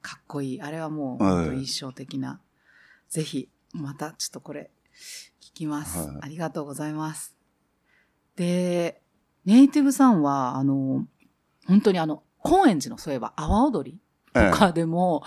[0.03, 0.63] かっこいい。
[0.63, 2.41] あれはもう、印象的な。
[3.09, 4.71] ぜひ、またちょっとこれ、
[5.41, 7.35] 聞きます、はいありがとうございます。
[8.37, 9.01] で、
[9.47, 11.07] ネイティブさんは、あの、
[11.67, 15.23] 本当にあの、高円寺のそういえば、阿波踊りええとかでも、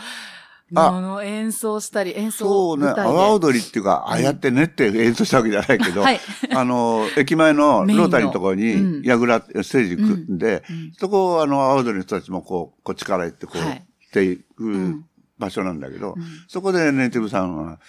[0.76, 0.88] あ。
[0.98, 6.20] あの、演奏したり、演奏そうね、阿波踊りっていうか、ああやって練って演奏したわけじゃないけど、はい。
[6.54, 9.02] あの、駅前のロータリーのところうん。
[9.02, 10.92] に、やぐら、ステージ組んで、うん。
[10.98, 13.78] そこをあの、阿波踊りの人たちもこう、こっちから行ってこう、はい。
[13.78, 15.06] っていくん。
[15.38, 16.24] 場所なんだけど、うん。
[16.48, 17.80] そこでネイティブさんは、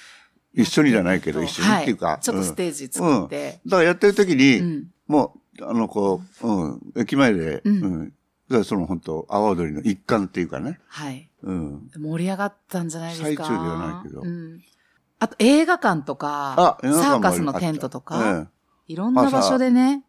[0.53, 3.71] 一緒にじゃないけど、一緒にっていうか、はい、ちょっとステージ作って、うん。
[3.71, 4.85] だからやってる時に、うん。
[5.07, 8.13] もう、あの、こう、うん、駅前で、ううんん、
[8.49, 11.31] だからその本当、阿波踊りの一環っていうかね、はい。
[11.43, 11.91] うん。
[11.97, 13.45] 盛り上がったんじゃないですか？
[13.45, 14.61] 最中ではないけどうん。
[15.19, 18.49] あと映画館とか、映画館もサーカスのテントとえか、
[18.89, 20.05] えいろんな場所でね、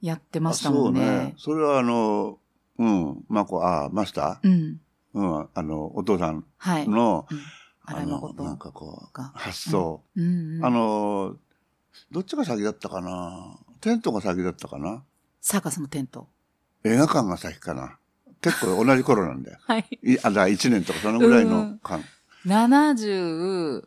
[0.00, 1.34] やってまあしたもんそうねね。。
[1.36, 2.38] それはあの、
[2.78, 4.52] うん、まあ、こう、あマスタうん。
[4.52, 4.76] ー
[5.14, 6.88] うん、あの、お父さんはい。
[6.88, 7.38] の、うん
[7.84, 10.02] あの、誠なんかこう、が発想。
[10.16, 11.36] うんうんあの、
[12.12, 13.58] どっちが先だったかな？
[13.80, 15.02] テントが先だったかな？
[15.40, 16.28] サーカスのテント。
[16.84, 17.98] 映画館が先かな
[18.40, 19.58] 結構同じ頃なんだよ。
[19.66, 19.98] はい。
[20.02, 22.04] いあ、だ1年とかそのぐらいのうん間。
[22.46, 23.82] 78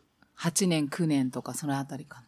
[0.67, 2.27] 年、9年とかそのあたりかな。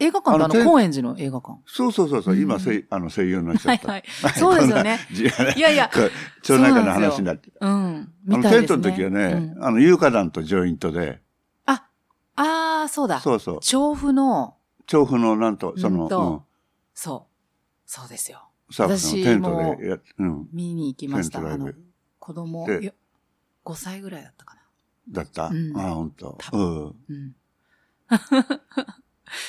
[0.00, 1.60] 映画館ってあの、高円寺の映画館？
[1.66, 3.92] そうそうそうそう、うん今声、あの声優になっちゃった。
[3.92, 4.98] はいはいそうですよね
[5.56, 5.90] いやいや
[6.42, 7.52] 町内会の話になって。
[7.60, 8.12] うん。
[8.30, 8.42] あの。
[8.42, 9.24] テントの時はね、
[9.56, 11.20] うんあの、有価団とジョイントで、
[11.66, 11.86] あ、
[12.36, 13.20] ああ、そうだ。
[13.20, 16.44] そうそう、調布の、調布のなんと、その、うんと
[16.92, 17.34] そう。
[17.86, 18.48] そうですよ。
[18.82, 21.38] うん、サーカスのテントでや、うん、見に行きました。
[21.38, 21.84] あのテントライブ、
[22.18, 22.92] 子供、でいや
[23.64, 24.60] 5歳ぐらいだったかな。
[25.10, 25.48] だった？
[25.48, 26.38] うんああ、ほんと。
[26.50, 26.94] 多うん。
[27.08, 27.36] うん。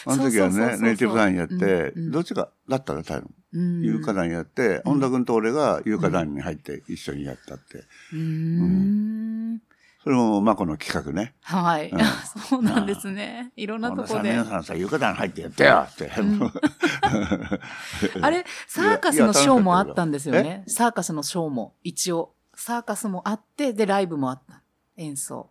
[0.07, 2.93] あの時はね、ネイティブ団やって、どっちが、だった？
[2.93, 3.81] ら多分、うん。
[3.83, 7.79] 有価団やって、本田君と俺が有価団に入って一緒にやったって。
[8.13, 9.61] うーん。
[10.05, 11.33] それも、まこの企画ね。
[11.41, 11.99] はいうん。
[12.47, 13.51] そうなんですね。
[13.55, 14.45] いろんなとこで皆。
[14.45, 16.11] さんさ、有価団入ってやってよって。
[18.21, 20.63] あれ、サーカスのショーもあったんですよね。
[20.67, 22.35] サーカスのショーも、一応。
[22.53, 24.61] サーカスもあって、で、ライブもあった。
[24.95, 25.49] 演奏。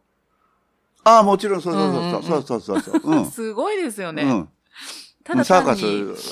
[1.03, 3.11] ああ、もちろん、そうそうそうそうそうそうそう。
[3.11, 3.27] うん。
[3.29, 4.23] すごいですよね。
[4.23, 4.49] うん。
[5.25, 5.85] ただサーカス、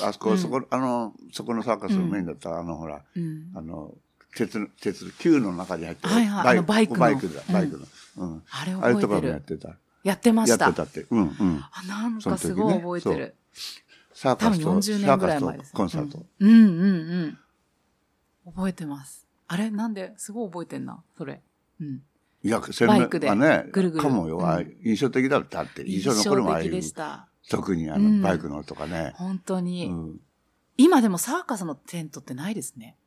[0.05, 3.93] あそこ、うんそこ、あの、そこのサーカスのメインだった、あの、ほら、うんあの、
[4.35, 7.85] 鉄、鉄、球の中に入ってるはいはいあのバイクのバイクだ、うんバイクの。
[8.17, 8.43] うん。
[8.49, 9.21] あれあれとか覚えてる。
[9.21, 9.77] もやってた。
[10.03, 10.65] やってました。
[10.65, 11.05] やってたって。
[11.09, 11.63] うん、うん。
[11.71, 13.15] あ、なんかすごい覚えてる。
[13.15, 13.33] 多分
[14.13, 15.71] サーカスと、40年ぐらい前です。
[15.71, 16.25] サーカスとコンサート。
[16.39, 17.37] うん、うん、うん
[18.45, 18.53] うん。
[18.53, 19.27] 覚えてます。
[19.47, 19.69] あれ？
[19.69, 21.41] なんで、すごい覚えてんな、それ。
[21.79, 22.01] うん。
[22.43, 22.93] いや、鮮明
[23.29, 24.45] はね、ぐるぐるかもよ。
[24.45, 25.83] ああうん印象的だったって。
[25.87, 26.81] 印象残るもんああいう。
[27.49, 29.13] 特にあうんの、バイクのとかね。
[29.15, 29.87] 本当に。
[29.87, 30.19] うん。
[30.77, 32.97] 今でもサーカスのテントってないですね。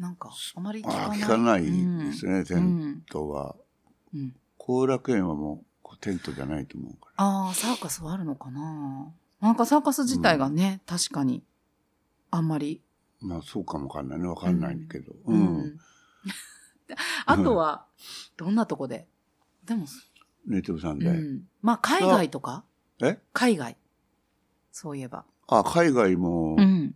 [0.00, 1.18] なんか、あまり聞かない。
[1.20, 1.62] 聞かない
[2.06, 3.02] ですね、テンん。
[3.10, 3.54] トは。
[4.14, 4.34] うん。
[4.56, 7.24] 後楽園はもう、テントじゃないと思うから。
[7.24, 11.44] ああ、サーカスはあるのかななんかサーカス自体がね、確かに、
[12.30, 12.80] あんまり。
[13.20, 14.26] まあ、そうかもわかんないね。
[14.26, 15.12] わかんないけど。
[15.26, 15.42] ううん。
[15.66, 15.80] ん。
[17.26, 17.84] あとは、
[18.38, 19.06] どんなとこで？
[19.66, 19.84] でも、
[20.46, 21.08] ネイティブさんで。
[21.10, 21.42] うん。
[21.60, 22.64] まあ、海外とか？
[23.02, 23.20] え？
[23.34, 23.76] 海外。
[24.72, 25.26] そういえば。
[25.46, 26.94] あ、海外も、うん。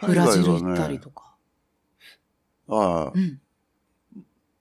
[0.00, 1.27] ブラジル行ったりとか。
[2.68, 2.74] あ
[3.08, 3.40] あう、ん。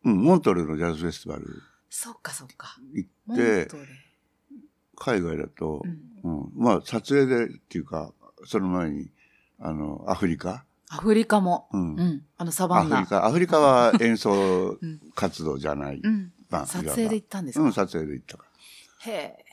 [0.06, 2.78] うん、モントレーのジャズフェスティバルそっかそっか。
[2.94, 3.68] 行って
[4.96, 5.84] 海外だと
[6.24, 6.42] う、ん。
[6.44, 8.14] うん、まあ、撮影でっていうか、
[8.46, 9.10] その前に、
[9.60, 10.64] あの、アフリカ？
[10.90, 11.68] アフリカも。
[11.74, 12.26] うんうん。
[12.38, 12.98] あの、サバンナ。
[12.98, 16.32] アフリカ、アフリカは 演奏うん活動じゃないうん。
[16.50, 18.46] まあ、撮影で行ったんですか、うん、撮影で行ったか
[19.00, 19.46] へえ。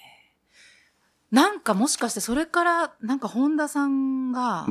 [1.30, 4.66] なんかもしかしてそれから、なんか本田さんが。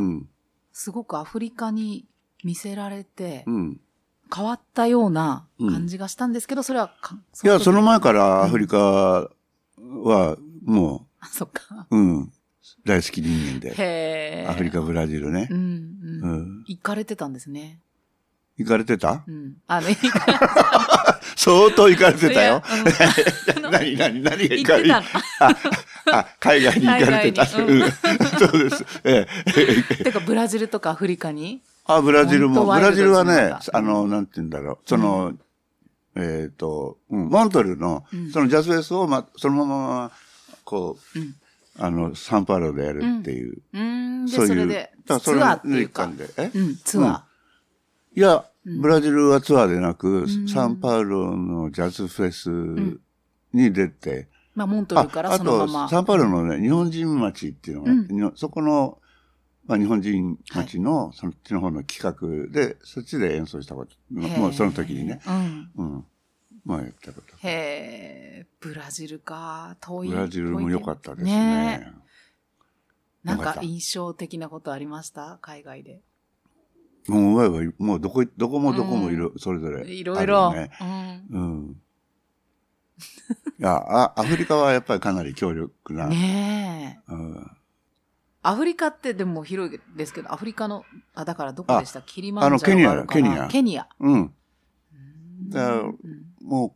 [0.72, 2.08] すごくアフリカに
[2.44, 3.80] 見せられてう、ん。
[4.36, 11.28] 変わったような感じがしたんですけど、それはか、いや、その前かからアフリカは、もら。
[11.28, 11.86] そっか。
[11.92, 12.32] う、うん、
[12.86, 13.70] 大好き人間で。
[13.70, 14.48] へえ。
[14.50, 15.54] アフリカ、ブラジルねう。
[15.54, 16.42] ん、ううん。
[16.62, 16.64] ん。
[16.68, 17.80] 行かれてたんですね。
[18.58, 19.24] 行かれてた？
[19.28, 19.54] うん。
[19.68, 19.88] あの、
[21.36, 22.62] 相当行かれてたよ。
[23.72, 25.00] 何、何、何が行行かれってた？
[25.50, 26.18] の。
[26.18, 27.46] あ、海外に行かれてた。
[27.46, 27.92] そうで
[28.70, 28.86] す。
[29.04, 29.28] え
[30.00, 30.04] え。
[30.04, 31.62] てか、ブラジルとかアフリカに？
[31.86, 34.78] あ、ブラジルも、ブラジルはねあの、なんて言うんだろう。
[34.86, 35.34] その、
[36.16, 40.12] えっと、うんモントルのうん、そのジャズフェスを、ま、そのまま、
[40.64, 41.36] こう、うん。
[41.80, 43.58] あの、サンパウロでやるっていう。
[43.74, 43.82] うー
[44.22, 44.26] ん。
[44.28, 44.48] で、そういう。
[44.50, 46.30] それで、それツアーっていうか一環、で。
[46.38, 46.52] え？
[46.54, 47.26] うん、ツア
[48.16, 52.50] いや、うんブラジルはツアーでなく、んサンパウロのジャズフェス
[53.52, 54.26] に出て、ー。
[54.56, 55.90] まあ、モントルからあそのまと、ま。
[55.90, 59.00] サンパウロのね、日本人町っていうのがあって、にそこの、
[59.66, 65.22] まあ、日本人町の、そっちの方の企画で、そっちで演奏したこと、もうその時にね。
[65.26, 65.72] うん。
[65.76, 66.06] うん。
[66.66, 67.36] まあ、やったこと。
[67.38, 70.10] へえ、ブラジルか、遠い。
[70.10, 71.94] ブラジルも良かったですねね。
[73.24, 75.40] なんか印象的なことありました？
[75.42, 76.02] 海外で。
[77.08, 79.92] もう、思えば、もうどこ、どこもどこもいろ、それぞれね。
[79.94, 80.54] いろいろ。
[80.82, 81.82] うんうん。
[83.60, 86.08] いやあ、アフリカはやっぱりかなり強力な。
[86.08, 87.14] ねえ。
[87.14, 87.52] うん
[88.44, 90.84] アフリカってでも広いですけど、アフリカの、
[91.16, 92.02] あ、だからどこでした？
[92.02, 93.88] キリマンジャロあのケニアがあるかなケニアケニア。
[94.00, 94.14] うん。
[94.14, 94.34] うん
[95.50, 95.84] だから
[96.42, 96.74] もう、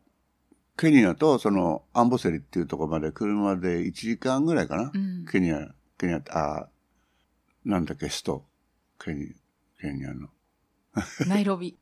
[0.78, 4.92] ケニアとそのアンボセリっていうところまで車で1時間ぐらいかな？
[4.94, 6.68] うんケニア、ケニアって、あ、
[7.66, 8.46] なんだっけ、首都。
[9.04, 9.36] ケニ
[9.82, 10.30] ケニアの。
[11.28, 11.78] ナイロビ。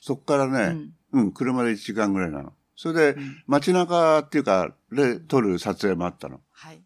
[0.00, 2.54] そっからうね、んうん、車で1時間ぐらいなの。
[2.74, 6.40] それで、うん街中っていうか、で撮る撮影もあったの。
[6.52, 6.82] はい。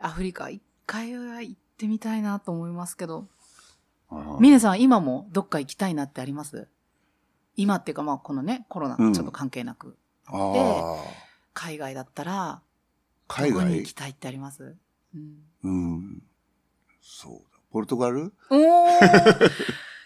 [0.00, 3.28] アフリカ、一回は行ってみたいなと思いますけど、
[4.40, 6.66] ミネさん、今もどっか行きたいなってあります？
[7.56, 11.04] 今っていうか、まあ、このね、コロナうんちょっと関係なく、あであ
[11.52, 12.62] 海外だったら、
[13.28, 14.76] 海どこに外行きたいってあります？
[15.14, 15.36] うん。
[15.62, 16.22] うん。
[17.02, 17.60] そうだ。
[17.70, 18.32] ポルトガル？
[18.48, 19.50] おー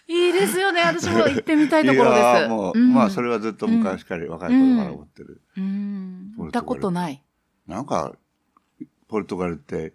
[0.07, 0.81] いいですよね。
[0.81, 2.49] 私も行ってみたいところです。
[2.49, 5.41] もう、んまあ、それはずっと昔から、若い頃から思ってる。
[5.55, 6.33] うん。
[6.37, 7.23] 行ったことない。
[7.67, 8.13] なんか、
[9.07, 9.93] ポルトガルって、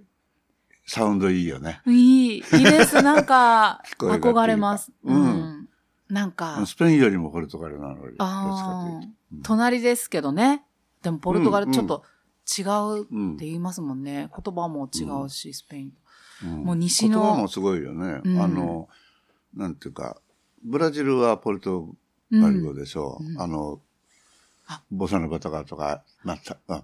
[0.89, 1.83] サウンドいいよね。
[1.87, 3.03] いい、いいです。
[3.03, 4.91] なんか、 憧れます。
[5.05, 5.69] ううんん。
[6.09, 9.01] なんか、スペインよりもポルトガルなので、どっちかああ
[9.43, 10.65] 隣ですけどね。
[11.03, 12.05] でも、ポルトガルちょっと
[12.59, 14.31] 違ううんって言いますもんね。
[14.45, 15.93] 言葉も違うし、スペイン。
[16.43, 18.21] うんもう西の言葉もすごいよね。
[18.25, 18.89] うんあの、
[19.55, 20.19] なんていうか、
[20.65, 21.95] ブラジルはポルト
[22.31, 23.19] うんガル語でしょ。
[23.21, 23.81] うんあの
[24.67, 26.83] あ、ボサノバとかとか、また、あ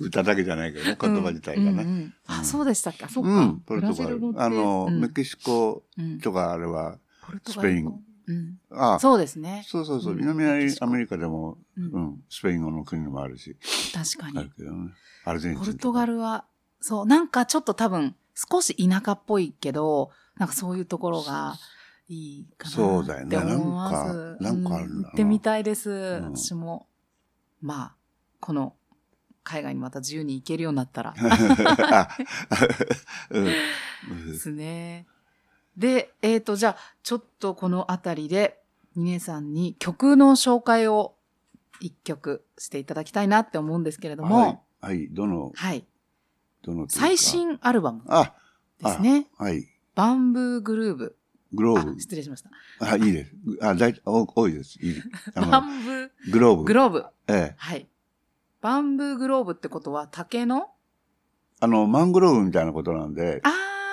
[0.00, 2.12] 歌だけじゃないけどね、言葉自体がね。
[2.26, 3.30] あ、そうでしたっけあそっか。
[3.30, 4.20] うん、ポルトガル。
[4.36, 6.98] あの、うんメキシコうんとかあれは、
[7.46, 8.04] スペイン。
[8.26, 8.58] うん。
[8.70, 9.64] あそうですね。
[9.66, 10.44] そうそうそう、うん南
[10.80, 13.56] アメリカでも、ううんん、スペイン語の国もあるし、
[13.94, 14.50] 確かにある。
[14.56, 14.92] けどね。
[15.24, 15.64] アルゼンチン。
[15.64, 16.44] ポルトガルは、
[16.80, 21.54] そう、なんかちょっと多分、少し田舎っぽいけど、なんかそういうところが
[22.08, 23.36] いいかなそうだよね。
[23.36, 26.20] なんかなんかあるんだなう行ってみたいです。
[26.20, 26.86] ん私も。
[27.60, 27.94] まあ、
[28.40, 28.74] この、
[29.44, 31.14] 海外にまた自由に行けるようになったら。
[33.30, 35.06] ですね。
[35.76, 38.60] で、えっ、と、じゃあ、ちょっとこのあたりで、
[38.96, 41.16] 峰さんに曲の紹介を
[41.80, 44.58] 一曲していただきたいなって思うんですけれども、はい。
[44.80, 45.08] はい。
[45.10, 45.84] どの、はい。
[46.62, 48.34] どの最新アルバムあ、
[48.82, 49.26] ですね。
[49.36, 49.68] はい。
[49.94, 51.16] バンブーグルーブ。
[51.18, 51.24] あ
[51.56, 52.00] グローブ。
[52.00, 52.50] 失礼しました。
[52.80, 53.32] あ、いいです。
[53.60, 54.78] あ、だい、お多いです。
[54.80, 55.02] いい
[55.34, 56.64] あバの、ンブーグローブ。
[56.64, 57.06] グローブ。
[57.28, 57.54] ええ。
[57.56, 57.88] はい。
[58.64, 60.70] バンブーグローブってことは竹の？
[61.60, 63.42] あの、マングローブみたいなことなんで。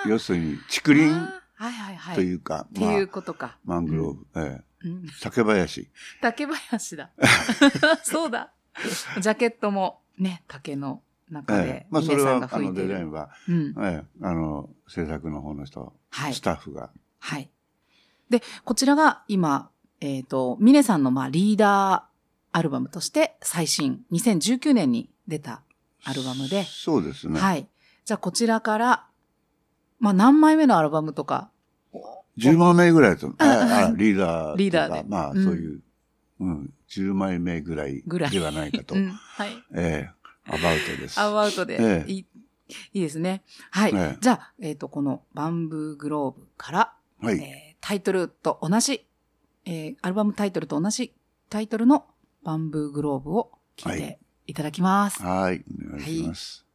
[0.08, 2.14] 要するに、竹林はいはいはい。
[2.14, 3.58] というか、っていうことか。
[3.66, 4.26] まあ、マングローブ。
[4.34, 4.88] ええ。
[4.88, 5.06] うん。
[5.20, 5.90] 竹林。
[6.22, 7.10] 竹林だ。
[8.02, 8.50] そうだ。
[9.20, 11.86] ジャケットもね、竹の中でええ。。
[11.90, 12.72] まあ、それは、あの。
[12.72, 13.74] デザインは、うん。
[13.78, 16.40] ええ、あの、制作の方の人、はいス。
[16.40, 16.88] タッフが。
[17.18, 17.50] はい。
[18.30, 19.68] で、こちらが今、
[20.00, 22.11] えっ、と、ミネさんのまあリーダー
[22.52, 25.62] アルバムとして最新、2019年に出た
[26.04, 27.40] アルバムで、そうですね。
[27.40, 27.66] はい。
[28.04, 29.06] じゃあこちらから、
[29.98, 31.50] まあ何枚目のアルバムとか、
[32.38, 34.54] 10万名ぐらいと、あ リーダーとか。
[34.56, 35.82] リーダーでまあ、うんそういう、
[36.40, 38.94] うん、10枚目ぐらいではないかと。
[38.94, 39.50] うん、はい。
[39.74, 41.18] ええ、アバウトです。
[41.18, 42.26] アウアウトで、ええいい、
[42.94, 43.42] いいですね。
[43.70, 43.92] はい。
[43.94, 47.38] ええじゃあ、えっ、と、このバンブーグローブから、はい。
[47.38, 49.04] えータイトルと同じ、
[49.64, 51.12] えーアルバムタイトルと同じ
[51.50, 52.06] タイトルの
[52.44, 55.22] バンブーグローブを聞いていただきます。
[55.22, 55.64] はい。
[55.86, 56.66] お願いします。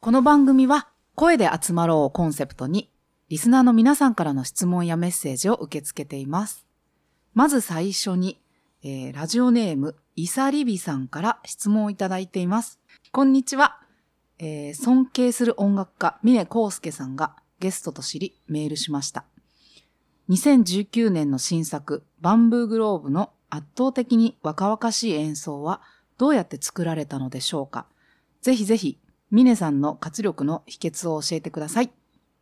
[0.00, 0.86] この番組は
[1.16, 2.88] 声で集まろうをコンセプトに、
[3.30, 6.64] リスナーの皆さんからの質問やメッセージを受け付けています。
[7.34, 8.40] まず最初に、
[8.84, 12.78] えーラジオネーム、イサリビさんから質問をいただいています。
[13.10, 13.80] こんにちは。
[14.38, 19.24] えー尊敬する音楽家、峰康介さんがゲストと知りメールしました。
[20.28, 25.82] 2019年の新作、バンブーグローブの圧倒的に若々しい演奏は
[26.18, 27.86] どうやって作られたのでしょうか
[28.42, 29.00] ぜひぜひ、
[29.30, 31.90] 峰さんの活力の秘訣を教えてください。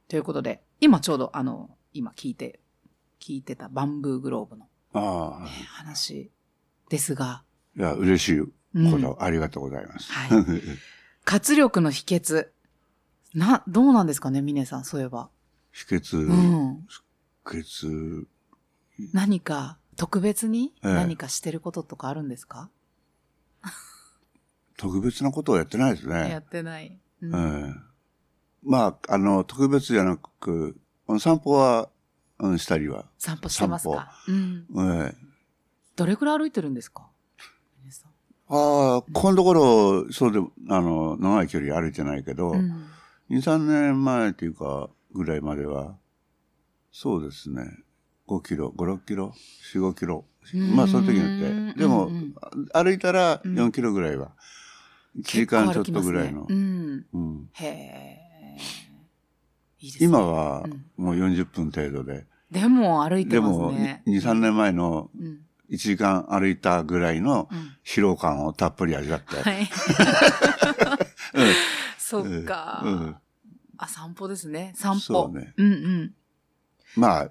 [0.08, 2.60] ということで、今ちょうどあの、今聞いて、
[3.20, 5.46] 聞いてたバンブーグローブのああ、
[5.78, 6.30] 話
[6.88, 7.42] ですが、
[7.76, 10.12] いや、嬉しいこうんと、ありがとうございます。
[10.12, 10.30] はい
[11.24, 12.50] 活力の秘訣。
[13.34, 15.28] な、どうなんですかね、峰さん、そういえば。
[15.72, 16.86] 秘訣、うん。
[17.44, 18.26] 秘訣、
[19.12, 22.70] 何か、特別にええ何かしてることとかあるんですか、
[24.76, 26.30] 特別なことをやってないですね。
[26.30, 26.98] やってない。
[27.22, 27.74] うんええ
[28.68, 30.76] まあ、あの、特別じゃなく、
[31.20, 31.88] 散歩は、
[32.40, 33.06] うん、したりは。
[33.16, 34.10] 散歩してますか？
[34.28, 34.66] うん。
[35.04, 35.26] ええ
[35.94, 37.08] どれくらい歩いてるんですか？
[38.48, 42.86] ああ、ここのところ、そうで、あの、長い距離歩いてないけど、うん。
[43.30, 45.96] 2、3年前っていうか、ぐらいまでは、
[46.92, 47.62] そうですね、
[48.28, 49.32] 5キロ、5、6キロ、
[49.74, 50.24] 4、5キロ。
[50.76, 51.78] まあ、その時によって。
[51.80, 52.34] でも、うんうん
[52.72, 54.32] 歩いたらうん4キロぐらいは。
[55.18, 56.40] 1時間ちょっとぐらいの。
[56.42, 57.06] ねうん。
[57.12, 58.58] うんへえ。
[59.80, 60.08] いいですね。
[60.08, 62.26] 今はうんもう40分程度で。
[62.50, 64.02] でも歩いてますでも、ね。
[64.06, 65.40] 2、3年前のうん。
[65.68, 67.76] 1時間歩いたぐらいのうん。
[67.84, 69.36] 疲労感をたっぷり味わって。
[69.36, 69.68] はい。
[71.98, 72.82] そっか。
[72.84, 73.16] うん
[73.78, 74.72] あ、散歩ですね。
[74.74, 75.00] 散歩。
[75.00, 76.14] そうねうんうん。
[76.96, 77.30] まあ、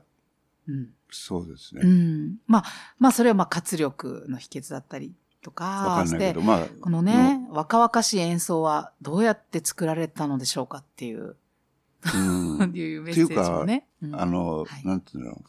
[0.68, 0.90] うん。
[1.10, 1.82] そうですね。
[1.84, 2.36] うん。
[2.46, 2.64] まあ、
[3.00, 5.14] まあ、それはまあ活力の秘訣だったり
[5.52, 11.36] とわかしてかんないけど、、まあ、このね、若々しい演奏はどうやって作られたのでしょうかっていう、
[12.14, 13.88] うん いうメッセージもね。
[14.02, 15.44] うんあの、はいなんていうの、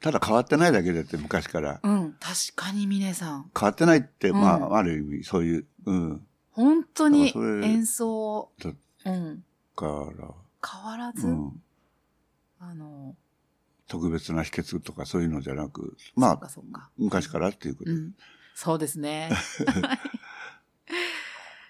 [0.00, 1.80] ただ変わってないだけでって昔から。
[1.82, 3.50] うん、確かに峰さん。
[3.58, 6.26] 変わってないって、まうんあ、ある意味、そういう、うん。
[6.52, 8.70] 本当にだからそれ演奏、だ
[9.06, 9.44] うん、
[9.74, 10.28] から、
[10.68, 11.62] 変わらず、うん。
[12.60, 13.16] あの、
[13.88, 16.90] 特別な秘訣とかそういうのじゃなく、そまあ。
[16.96, 17.90] 昔からっていうこと。
[17.90, 18.12] うん。
[18.60, 19.30] そうですね。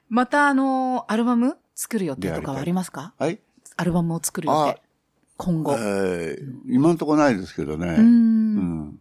[0.08, 3.12] また、あの、アルバム作る予定とかはありますか？
[3.18, 3.38] はい。
[3.76, 4.80] アルバムを作る予定。
[5.36, 5.74] 今後。
[5.74, 7.88] えー今のところないですけどね。
[7.88, 8.00] う。
[8.00, 8.56] うん
[8.88, 9.00] ん。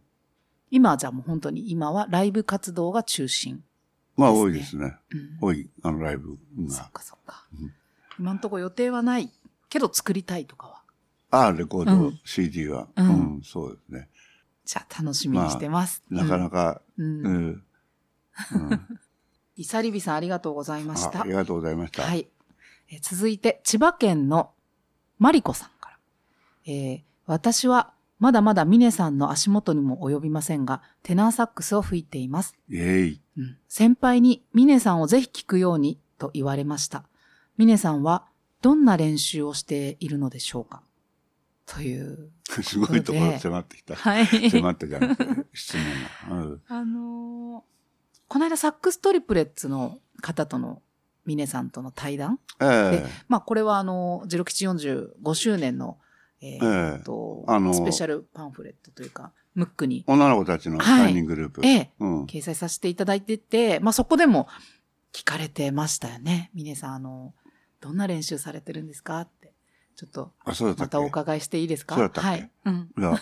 [0.69, 3.63] 今はじゃあもう本当に今はライブ活動が中心。
[4.17, 4.97] まあ、多いですね。
[5.11, 6.69] うん多い、あの、ライブが。
[6.69, 7.73] そっかそっかうん。
[8.19, 9.31] 今のところ予定はない
[9.69, 10.81] けど作りたいとかは？
[11.31, 13.41] ああ、レコード、うん CD は、ううんん。
[13.45, 14.09] そうですね。
[14.65, 16.03] じゃあ楽しみにしてます。
[16.09, 17.63] なかなか、うん。
[19.55, 21.31] イサリビさんありがとうございましたああり。
[21.31, 22.03] がとうございました。
[22.03, 22.27] はい。
[22.89, 24.51] えー続いて、千葉県の
[25.19, 25.97] マリコさんから。
[26.65, 32.55] えー私はまだまだミネさんの足元にも及びませんが、テナーサックスを吹いています。
[32.69, 33.21] イェイ。
[33.37, 37.03] うん先輩にミネさんをぜひ聞くようにと言われました。
[37.57, 38.25] ミネさんは
[38.61, 40.81] どんな練習をしているのでしょうか？
[41.65, 42.31] という。
[42.63, 43.95] すごいところ迫ってきた。
[43.95, 44.49] はい。
[44.49, 45.75] 迫ってじゃなくて、質
[46.29, 46.45] 問が。
[46.45, 47.76] うんあのー
[48.27, 50.81] この間サックストリプレッツの方との
[51.25, 52.39] ミネさんとの対談？
[52.61, 55.97] ええまあ、これはあの、ジロ吉45周年の、
[56.41, 61.61] えーええとあのスペシャルパンフレットというか、ムックに、女の子たちの3人グループ。
[61.65, 62.25] ええうん。
[62.25, 64.47] 掲載させていただいてて、まあ、そこでも
[65.13, 66.51] 聞かれてましたよね。
[66.53, 67.33] ミネさん、あの、
[67.81, 69.53] どんな練習されてるんですかって。
[69.95, 71.95] ちょっと、あ、そうだったまたお伺いしていいですか？
[71.95, 72.51] はい。
[72.65, 72.89] うん。
[72.97, 73.19] いや、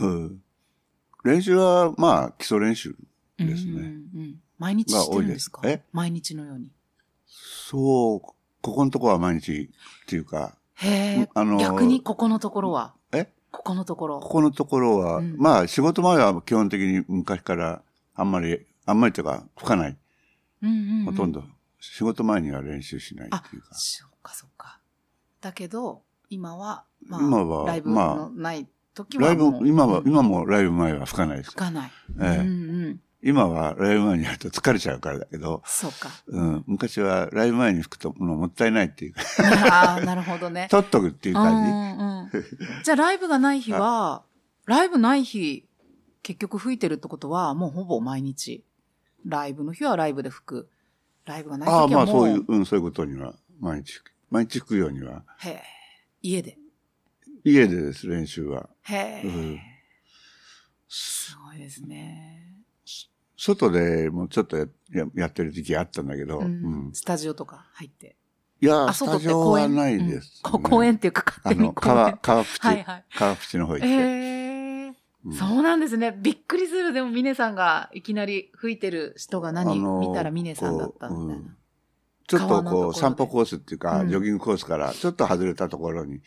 [0.00, 0.42] うん
[1.22, 2.96] 練習は、まあ、基礎練習
[3.38, 3.72] ですね。
[3.72, 5.62] うんうんうん毎日してるんですか？
[5.62, 5.82] ですえ？
[5.92, 6.70] 毎日のように。
[7.26, 9.68] そう、ここのところは毎日
[10.04, 10.88] っていうか、へ
[11.22, 13.28] え、あの逆にここのところは、え？
[13.50, 14.20] ここのところ。
[14.20, 17.82] ここのところは、うんまあ、仕事前は基本的に昔から
[18.14, 19.96] あんまり、あんまりというか、吹かない。
[20.62, 21.42] うんうんうんほとんど。
[21.80, 24.78] 仕事前には練習しないあっていうか。、そうかそうか。
[25.40, 31.56] だけど、今は、まあ、今はライブまあのない時はライブ今は、うん今もライブ前は吹かないです吹。
[31.58, 31.92] かない。
[32.20, 33.00] ええうんうん。
[33.26, 36.10] 今はライブ前にやると疲れちゃうからだけど、そうか。
[36.26, 39.22] うん、昔はライブ前に吹くともうもったいないっていうか、
[39.72, 40.68] ああ、なるほどね。
[40.70, 42.30] 取っとくっていう感うんうん、
[42.84, 44.24] じゃあ、ライブがない日は、
[44.66, 45.66] ライブない日、
[46.22, 48.62] 結局吹いてるってことは、もうほぼ毎日。
[49.24, 50.68] ライブの日はライブで吹く。
[51.24, 51.74] ライブがないじ。
[51.74, 55.62] ああ、時はもう、まあそういう、うん、そういうことには、毎日吹く、毎日吹くようには、へえ、
[56.20, 56.58] 家で。
[57.42, 58.68] 家でです、練習は。
[58.82, 59.60] へえ、うん
[60.96, 62.43] すごいですね。
[63.46, 66.88] 外でもうちょっとやややってる時期あったんだけど、ううん。
[66.88, 68.16] んスタジオとか入って。
[68.60, 70.52] いや、あ、スタジオはないです、うん。
[70.52, 72.18] こ公園っていうかあの、勝手に公川、園。
[72.22, 73.04] 川淵、はいはい。
[73.14, 73.86] 川淵の方行って。
[73.86, 73.90] え
[74.86, 74.94] え
[75.26, 75.32] うん。
[75.34, 76.18] そうなんですね。
[76.22, 76.92] びっくりする。
[76.94, 79.72] でも、峰さんがいきなり吹いてる人が何？
[79.72, 81.56] あの見たら峰さんだったみたいな。
[82.26, 86.20] ちょっとこう、散歩コースっていうか、うんジョギングコースからちょっと外れたところに、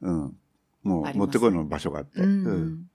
[0.00, 0.36] うん、
[0.84, 2.46] もう、ありますもってこいの場所があって、うん。
[2.46, 2.90] うん。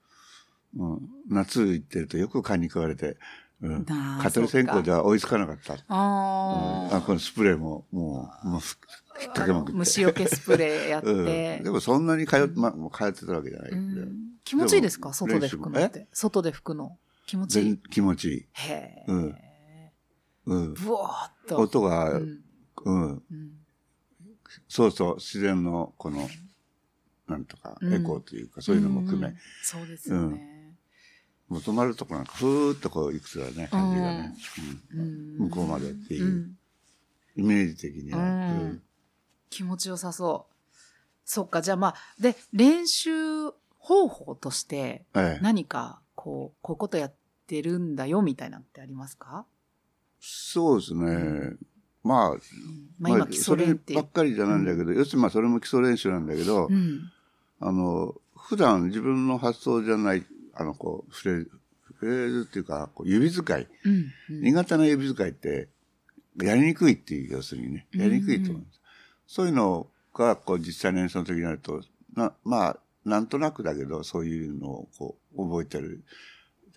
[0.76, 1.08] うん。
[1.28, 3.18] 夏行ってるとよく蚊に食われて、
[3.60, 3.84] うん。
[3.84, 5.74] 蚊取り線香では追いつかなかった。
[5.74, 8.76] あうんああ、このスプレーも、もう、もうふ、
[9.18, 9.78] ひっかけまくって。
[9.78, 11.24] 虫除けスプレーやっうん。
[11.24, 11.70] てで。
[11.70, 13.70] もそんなに通っ、ま、もう通ってたわけじゃない。
[13.72, 15.12] うん気持ちいいですか？
[15.12, 16.06] 外で吹くのって？
[16.10, 16.96] 外で吹くの？
[17.26, 17.78] 気持ちい全い。
[17.90, 18.46] 気持ちいい。
[18.52, 19.04] へえ。
[19.06, 19.36] うん
[20.46, 20.74] うん。
[20.74, 21.56] ブワーっと。
[21.58, 22.40] 音が、うん
[22.84, 23.10] うん。
[23.12, 23.52] うん
[24.68, 26.26] そうそう、自然のこの、
[27.26, 30.57] なんとか、うんエコーというか、そういうのも含め、んそうですよね。
[31.48, 34.34] もう止まるとこなんか、ふーっとこう、いくつだね、感じがね。
[34.94, 36.58] うん向こうまでっていううん
[37.36, 38.72] イメージ的には。
[39.48, 40.54] 気持ちよさそう。
[41.24, 43.12] そっか、じゃあまあ、で、練習
[43.78, 45.40] 方法としてええ。
[45.40, 47.14] 何か、こう、こういうことやっ
[47.46, 49.46] てるんだよ、みたいなのってありますか、
[50.20, 51.56] そうですね。
[52.02, 52.40] まあ、うん
[52.98, 57.10] まあ今、基礎練ってそればっかりじゃないんだけど、要するにまあそれも基礎練習なんだけど、うん。
[57.60, 60.26] あの、普段自分の発想じゃない、
[60.58, 61.50] あの、こう、フレーズ、
[61.94, 63.68] フレーズっていうか、こう指使い。
[63.84, 64.12] うん。
[64.30, 65.68] うん苦手な指使いって、
[66.42, 67.86] やりにくいっていう、要するにね。
[67.92, 68.80] やりにくいと思うんです。
[69.26, 71.80] そういうのが、こう、実際の演奏の時になると、
[72.14, 76.02] な、まあ、なんとなくだけど、そういうのを、こう、覚えてる。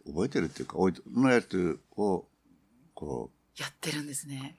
[0.06, 0.78] 覚えてるっていうか、
[1.16, 2.26] のやつを、
[2.94, 4.58] こう、やってるんですね。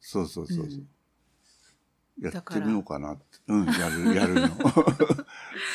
[0.00, 0.66] そうそうそうそう。
[0.66, 0.88] うん
[2.20, 3.22] やってみようかなって。
[3.48, 4.48] うん、やる、やるの。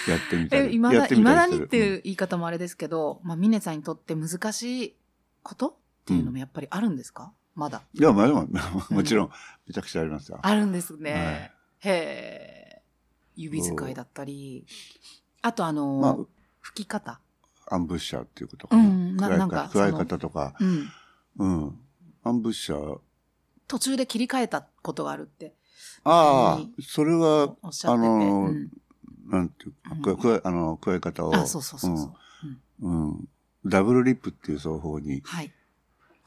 [0.07, 0.75] やってみたえ、り。
[0.75, 1.07] いまだ、
[1.47, 4.95] にっていう言い方もあれですけど、まあ、ミネさんにとって難しい
[5.43, 5.73] ことっ
[6.05, 7.81] ていうのもやっぱりあるんですか、まだ。
[7.93, 8.47] いや、まあでも、
[8.89, 9.29] もちろん、
[9.67, 10.39] めちゃくちゃありますよ。
[10.41, 11.13] あるんですね。
[11.13, 12.81] はいへえ。
[13.35, 14.65] 指使いだったり、
[15.41, 16.17] あとあの、まあ、
[16.59, 17.19] 吹き方。
[17.69, 18.83] アンブッシャーっていうことかな。
[18.83, 20.89] うんななんか加え方とか、うん。
[21.37, 21.79] うん。
[22.23, 22.99] アンブッシャー。
[23.67, 25.53] 途中で切り替えたことがあるって
[26.03, 28.07] あうんあ、それは、あおっしゃってて。
[28.07, 28.69] のうん
[29.27, 31.35] なんていううんか、加え、あの、加え方を。
[31.35, 32.13] あ、そうそうそうそう。
[32.83, 33.09] うんうん。
[33.09, 33.27] うん。
[33.65, 35.51] ダブルリップっていう奏法にはい。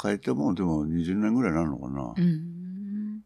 [0.03, 2.20] 変えても、でも20年ぐらいなるのかなう。
[2.20, 3.22] ん。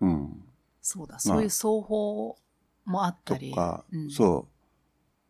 [0.00, 0.42] うん。
[0.80, 2.36] そうだ、そういう奏法
[2.84, 3.50] もあったり。
[3.50, 4.46] とか、うんそ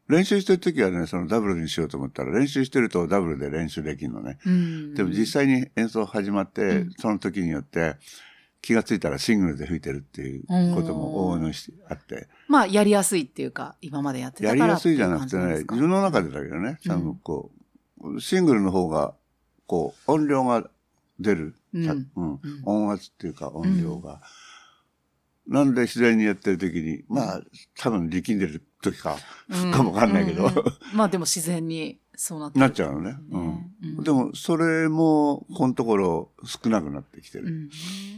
[0.09, 0.13] う。
[0.13, 4.39] 練習してるときはね、そのダブルにしようと思ったら、練習してるとダブルで練習できるのね。
[4.47, 4.95] うん。
[4.95, 7.97] でも実際に演奏始まって、うんその時によって、
[8.61, 17.51] 気がついたらシングルで吹いてるっていうことも往々にしてあって、まあ、やりやすいっていうか、今までやってたからやりやすいじゃなくてね、自分の中でだけどね、ちゃんとこ
[18.01, 19.15] う、シングルの方が、
[19.67, 20.69] こう、音量が
[21.21, 21.55] 出る。
[21.75, 21.85] うん。
[21.85, 22.05] さうん。
[22.17, 22.41] うん。
[22.65, 24.21] 音圧っていうか音量が。
[25.47, 27.43] なんで自然にやってる時に、まあ、
[27.79, 29.17] 多分力んでる時か、
[29.49, 29.73] うん。
[29.73, 30.65] かもわかんないけど、うんうん。
[30.95, 33.13] まあでも自然にそうなってるなっちゃうのね。
[33.13, 33.19] ね
[33.81, 34.03] うん。
[34.03, 37.47] でも、それも、このところ少なくなってきてる。
[37.47, 37.71] うん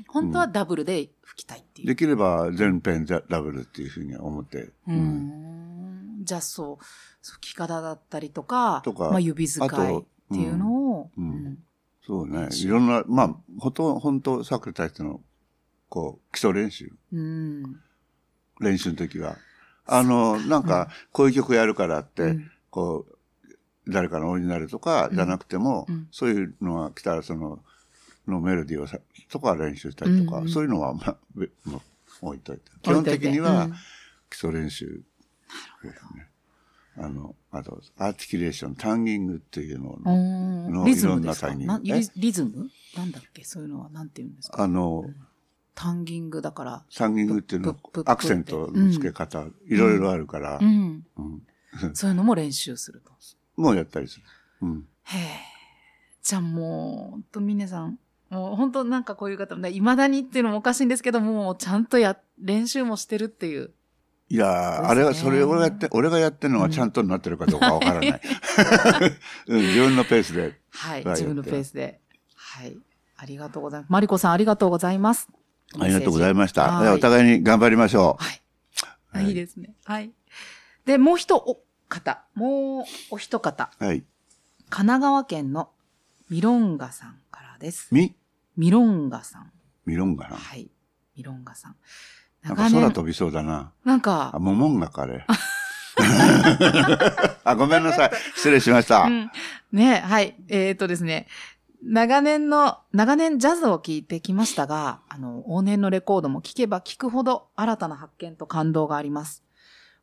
[0.09, 1.87] 本当はダブルで吹きたいっていう。
[1.87, 4.71] できれば全編ダブルっていうふうには思って。
[4.89, 4.93] う。
[4.93, 6.85] んじゃあそう、
[7.23, 11.59] 吹き方だったりとか、とかまあ指使いっていうのを、うんうん
[12.05, 12.49] そうね。
[12.51, 15.21] いろんな、まあ、ほとんど、本当サークルたちの、
[15.89, 16.91] こう、基礎練習。
[17.13, 17.77] うん
[18.59, 19.37] 練習の時は。
[19.87, 23.17] あの、なんか、こういう曲やるからって、うんこう、
[23.89, 26.09] 誰かのオリジナルとかじゃなくても、うん。
[26.11, 27.61] そういうのが来たら、その、
[28.27, 28.99] のメロディーをさ、
[29.31, 30.49] とか練習したりとか、うんうん。
[30.51, 31.79] そういうのは、まあ、べも
[32.23, 32.71] う置いといて。
[32.83, 33.73] 基本的にはうん、
[34.31, 34.87] 基礎練習
[35.83, 36.29] ですね。
[36.99, 41.49] あの、あと、アーティキュレーション、タンギングっていうののリズムですか？
[41.49, 41.73] いろんなタイミング。
[41.73, 42.71] なリズム？
[42.97, 43.45] なんだっけ？
[43.45, 44.63] そういうのはなんて言うんですか？
[44.63, 45.05] あの、
[45.75, 46.85] タンギングだから。
[46.95, 50.61] タンギングっていうのアクセントの付け方、いろいろあるから、
[51.95, 53.13] そういうのも練習すると。
[53.61, 54.25] もうやったりする。
[54.63, 54.89] うん。
[55.05, 55.21] へえ。
[56.23, 57.99] じゃあもう、ほんと、ミネさん、
[58.29, 63.73] もう本当なんかこういう方、いまだにっていうのもおかしいんですけど、もうちゃんとや、練習もしてるっていう。
[64.29, 68.21] いやー、ねあれは、それ俺がやって、俺がやってるのがちゃんとなってるかどうかわからない。
[69.49, 70.61] うん、自分のペースで。
[70.71, 71.05] はい。
[71.05, 72.01] はい自分のペースで。
[72.37, 72.77] はい。
[73.17, 73.93] ありがとうございます。
[73.93, 75.29] マリコさんありがとうございます。
[75.79, 76.93] ありがとうございました。
[76.95, 78.43] お互いに頑張りましょはい。
[79.13, 79.75] あはいいいですね。
[79.85, 80.13] はい。
[80.85, 81.61] で、もう一お
[81.91, 83.85] 方、もうお一方、う。
[83.85, 84.05] はい。
[84.71, 85.71] 神奈川県の
[86.31, 87.89] ミロンガさんからです。
[87.91, 88.15] み、
[88.57, 89.53] ミロンガさん。
[89.85, 90.37] ミロンガな。
[90.37, 90.71] はい。
[91.17, 91.77] ミロンガさん。
[92.43, 93.73] なんか空飛びそうだな。
[93.85, 95.27] なんあ、か、モモンガかあれ。
[97.45, 98.11] あ、ごめんなさい。
[98.37, 99.03] 失礼しました。
[99.03, 99.31] うん。
[99.73, 100.35] ね、はい。
[100.49, 101.27] えっ、とですね。
[101.83, 109.43] 長年の、長年ジャズを聴いてきましたが、あの、往年のレコードも聴けば聴くほど新たな発見と感動があります。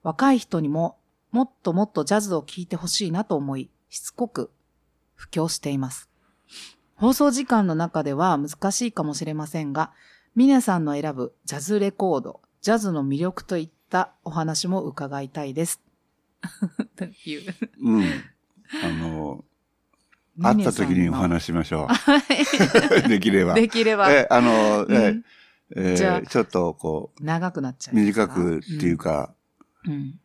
[0.03, 0.97] 若い人にも
[1.31, 4.51] もっともっとジャズを聴いてほしいなと思い、しつこく
[5.15, 6.09] 布教しています。
[6.95, 9.91] 放送時間の中では難しいかもしれませんが、
[10.35, 15.81] ミネさんの選ぶジャズレコード、ジャズの魅力といったお話も伺いたいです。
[16.95, 17.53] という。
[17.81, 18.03] うん。
[18.03, 19.43] あの、
[20.41, 21.89] 会った時にお話ししましょう。
[23.09, 23.53] できれば。
[23.53, 24.11] できれば。
[24.11, 25.21] え、あの、うんえ、
[25.75, 28.27] えじゃあちょっとこ長くなっちゃう、いますか？
[28.27, 29.33] 短くっていう、か、
[29.85, 30.19] うんうん、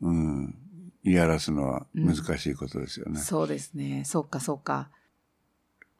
[0.00, 3.20] 言い表すのは難しいことですよね。
[3.20, 4.04] そうですね。
[4.04, 4.90] そうか、そうか。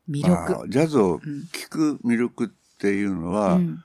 [0.08, 0.62] 魅ま力。
[0.62, 3.84] あジャズをうん聴く魅力っていうのは、うん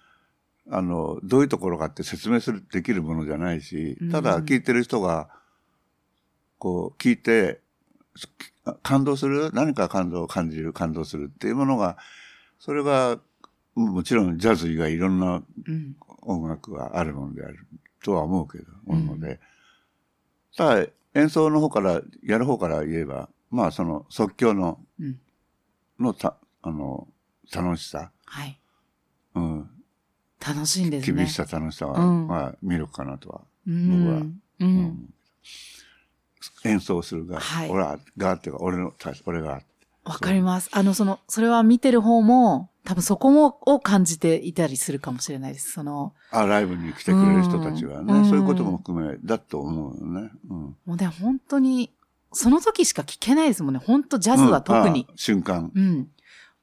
[0.69, 5.29] あの、どういうところかって説明する、できるものじゃないしうん、ただ聴いてる人が、
[6.57, 7.59] こう、聞いて、
[8.81, 11.97] 感動する何か感動を感じる、感動するっていうものが、
[12.59, 13.19] それが、
[13.75, 17.65] もちろんジャズ以外いろんなうん音楽があるものである
[18.03, 19.39] とは思うけど、うん思うので。
[20.55, 25.19] ただ、演奏の方から、やる方から言えば、まあその即興の、うん
[25.99, 27.07] のた、あの、
[27.53, 28.59] 楽しさ、はい。
[29.35, 29.69] うん、
[30.45, 31.17] 楽しいんですね。
[31.17, 33.41] 厳しさ、楽しさは、うんまあ魅力かなとは。
[33.67, 34.05] うん。
[34.05, 34.33] 僕はう。
[34.59, 35.13] うんん
[36.65, 38.93] 演奏するが、はい俺は、がっていうか、俺の、
[39.25, 39.61] 俺が、
[40.05, 40.69] わかります。
[40.73, 45.71] あの、その、それは見てる方も、多分そこも、を感じていたりするかもしれないです。
[45.71, 50.31] その、あ、ライブに来てくれる人たちはね、うんそういうことも含め、だと思うよね。
[50.49, 50.57] うん。
[50.85, 51.93] もうね、本当に、
[52.33, 53.79] その時しか聞けないですもんね。
[53.83, 55.13] 本当ジャズは特にうん。
[55.13, 55.71] あ瞬間。
[55.73, 56.09] うん。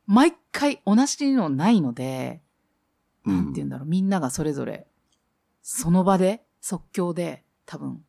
[0.07, 2.43] 毎回同じのないので、
[3.25, 4.87] うなんて言うんだろう、みんながそれぞれ、
[5.63, 8.03] その場で、即興で、多分、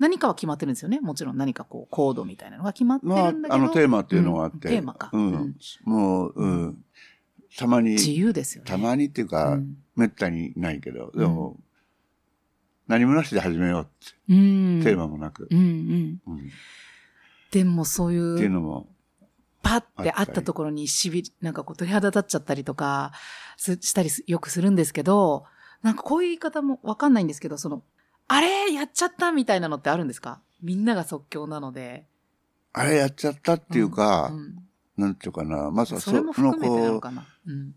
[0.00, 0.98] 何かは決まってるんですよね。
[0.98, 4.56] もちろん何かこう、コードみたいなのが決まってるんまあだけど。、あのテーマっていうのがあって。
[4.56, 5.32] うんテーマかうん。
[5.32, 6.84] うんもう、うん。
[7.56, 8.70] たまに、自由ですよね。
[8.70, 11.58] たまにっていうか、うんめったにないけど、でも、
[12.88, 14.80] 何もなしで始めようって、うん。
[14.82, 16.20] テーマもなく、うんうん。
[16.26, 16.40] うんっ
[17.50, 18.88] でもそういう、ていうのも、
[19.62, 23.12] パッてあったり会ったところにしび、なんかこう鳥肌立っちゃったりとか
[23.58, 25.44] すしたりすよくするんですけど、
[25.82, 27.82] なんかこういう言い方もわかんないんですけど、その、
[28.32, 30.40] あれやっちゃったみたいなのってあるんですか？
[30.62, 32.06] みんなが即興なので。
[32.72, 34.54] あれやっちゃったっていうか、ん
[34.96, 37.26] なんていうかな、まずはそれも含めてなのこかな？
[37.46, 37.74] うん。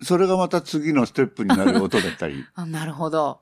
[0.00, 3.40] う、それがまた次のステップになる音だったり、 あ、なるほど。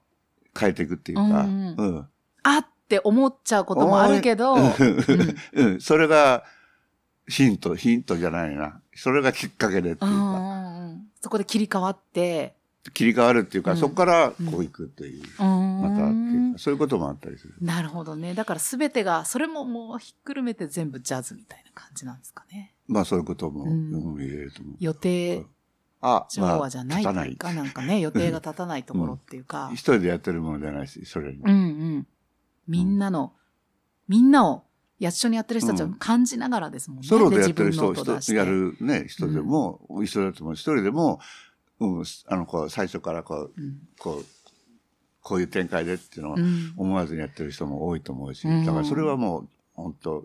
[0.59, 2.09] 変えていくっていうか、うんうん。
[2.45, 4.73] あって思っちゃうこともあるけど、うん
[5.53, 6.45] うん、それが
[7.29, 8.81] ヒント、ヒントじゃないな。
[8.95, 12.55] それがきっかけでっていううんうか、んうんそこで切り替わって、
[12.93, 17.55] 切り替わるっていうか、うんそこからこういくっていう、うんまたっていうか、そういうこともあったりする。
[17.61, 18.35] なるほどね。
[18.35, 22.75] だからすべてが、それももうひっくるめて全部ジャズみたいな感じなんですかね。
[22.87, 24.77] まあそういうことも、うんうん入れると思う。
[24.79, 25.47] 予定
[26.01, 27.37] あ、調和じゃないいっていう。
[27.37, 31.41] か、なんかね、予定が立たないところっていうか一、人でやってるものじゃないし、それに。
[31.43, 31.55] うんう
[31.99, 32.07] ん。
[32.69, 33.33] みんなの、
[34.09, 34.65] みんなを、
[34.99, 37.07] 一緒にやってる人たちを感じながらですもんね。
[37.07, 40.55] ソロでやってる人、人やるね、人でも、一緒だと思う。
[40.55, 41.21] 一人でも、
[41.81, 44.25] うん、あの、こう、最初からこう、うんこう、
[45.21, 50.25] こういう展開でっていうのはうん思わずにやってる人も多いと思うし、うんだからそれはもう、本当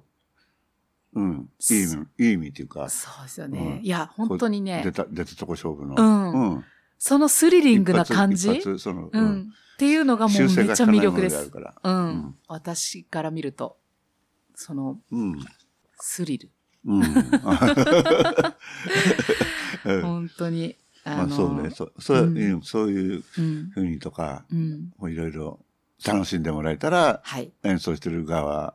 [1.14, 3.60] うん、いい意味、いい意味っていうか、そうですよね。
[3.60, 5.96] うんいや、本当にね出、た、出たとこ勝負の。
[5.98, 6.66] うんうん。
[7.00, 8.62] そのスリリングな感じ？
[8.80, 9.42] その、ううんん。
[9.42, 9.44] っ
[9.78, 11.50] ていうのがもうめっちゃ魅力です。
[11.52, 12.36] ううんん。
[12.48, 13.78] 私から見ると、
[14.54, 15.40] そのうん。
[16.00, 16.52] スリル。
[16.86, 17.02] うん。
[19.86, 20.78] うん本当に。
[21.18, 23.70] まあそうね、そう、そううんいう、そういううん。
[23.74, 24.46] ふうにとか、
[25.00, 25.60] ういろいろ
[26.06, 27.52] 楽しんでもらえたら、はい。
[27.64, 28.74] 演奏してる側は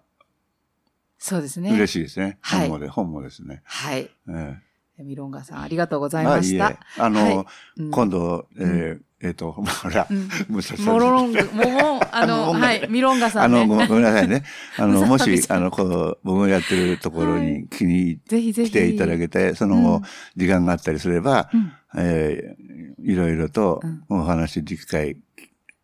[1.18, 1.72] そうですね。
[1.72, 2.38] 嬉しいですね。
[2.40, 3.62] はい本もで、本もですね。
[3.64, 4.10] はい。
[4.28, 4.56] え
[4.98, 6.66] ミロンガさん、ありがとうござえいました。
[6.66, 7.46] あいいえあの、はい
[7.78, 13.76] うん今度、えーえっ、 と、ほら、うんムササビモロロング、 もも、あの、あのはい、ミロンガさあの、んね。
[13.76, 14.42] ごごめんなさいね。
[14.76, 18.70] あの、もし、あの、こう、僕がやってるところはに気にぜひぜひ。
[18.70, 20.02] 来ていただけて、その後、うん
[20.36, 22.66] 時間があったりすれば、うんえー
[22.98, 25.16] いろいろとうんお話でき機会、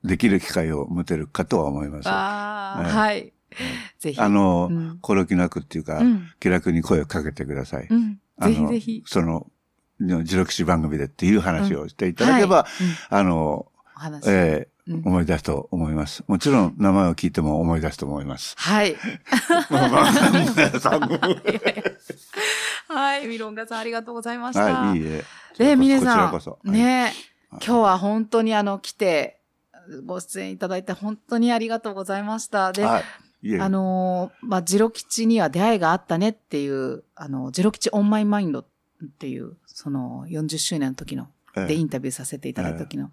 [0.03, 2.09] できる機会を持てるかとは思います。
[2.09, 3.33] ああはい。
[3.99, 4.20] ぜひ。
[4.20, 7.87] の、うんなくっていうか、うん気楽に声をかけてください。
[7.89, 8.18] うん。
[8.39, 9.03] あのぜひぜひ。
[9.07, 9.47] その、
[10.03, 14.24] 自録史番組でっていう話をしていただければ、はいうんあの、お話。
[14.28, 14.72] えーうん
[15.05, 16.24] 思い出すと思います。
[16.26, 18.57] もちろん名前を聞いても思い出すと思います。
[18.59, 18.96] はい。
[22.88, 24.64] はい、ミロンガさん、ありがとうございました。
[24.64, 25.24] はい、いいえ。
[25.57, 26.59] で、ミネさこそ。
[26.64, 27.12] ん、ね、はい
[27.53, 29.38] 今日は本当にあの、来て、
[30.05, 32.72] ご出演いただいて本当にありがとうございました。
[32.72, 33.61] で、はい。
[33.61, 38.66] あのーまあ、ジロ吉には出会いがあったねっていう、あの、ジロ吉オンマイマインドっ
[39.09, 43.11] ていう、その40周年の時の、ええでインタビューさせていただいた時の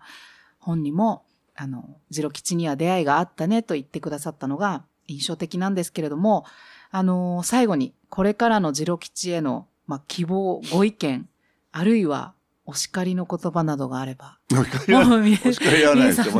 [0.60, 1.24] 本にも、
[1.56, 6.46] あの、ジロ吉には出会いがあったねと言ってくださったのが印象的なんですけれども、
[6.92, 11.28] あのー最後に、これからのジロ吉への、まあ、希望、ご意見、
[11.72, 12.34] あるいは
[12.66, 16.34] お叱りの言葉などがあれば、お叱りはもう皆お叱りはないですよ。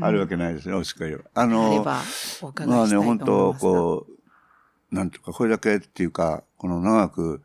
[0.00, 1.20] あるわけないですね、お叱りは。
[1.34, 2.00] あの、ば
[2.42, 3.54] お伺まあね、本当。
[3.54, 7.42] こう、なんとか、これだけっていうか、この長く、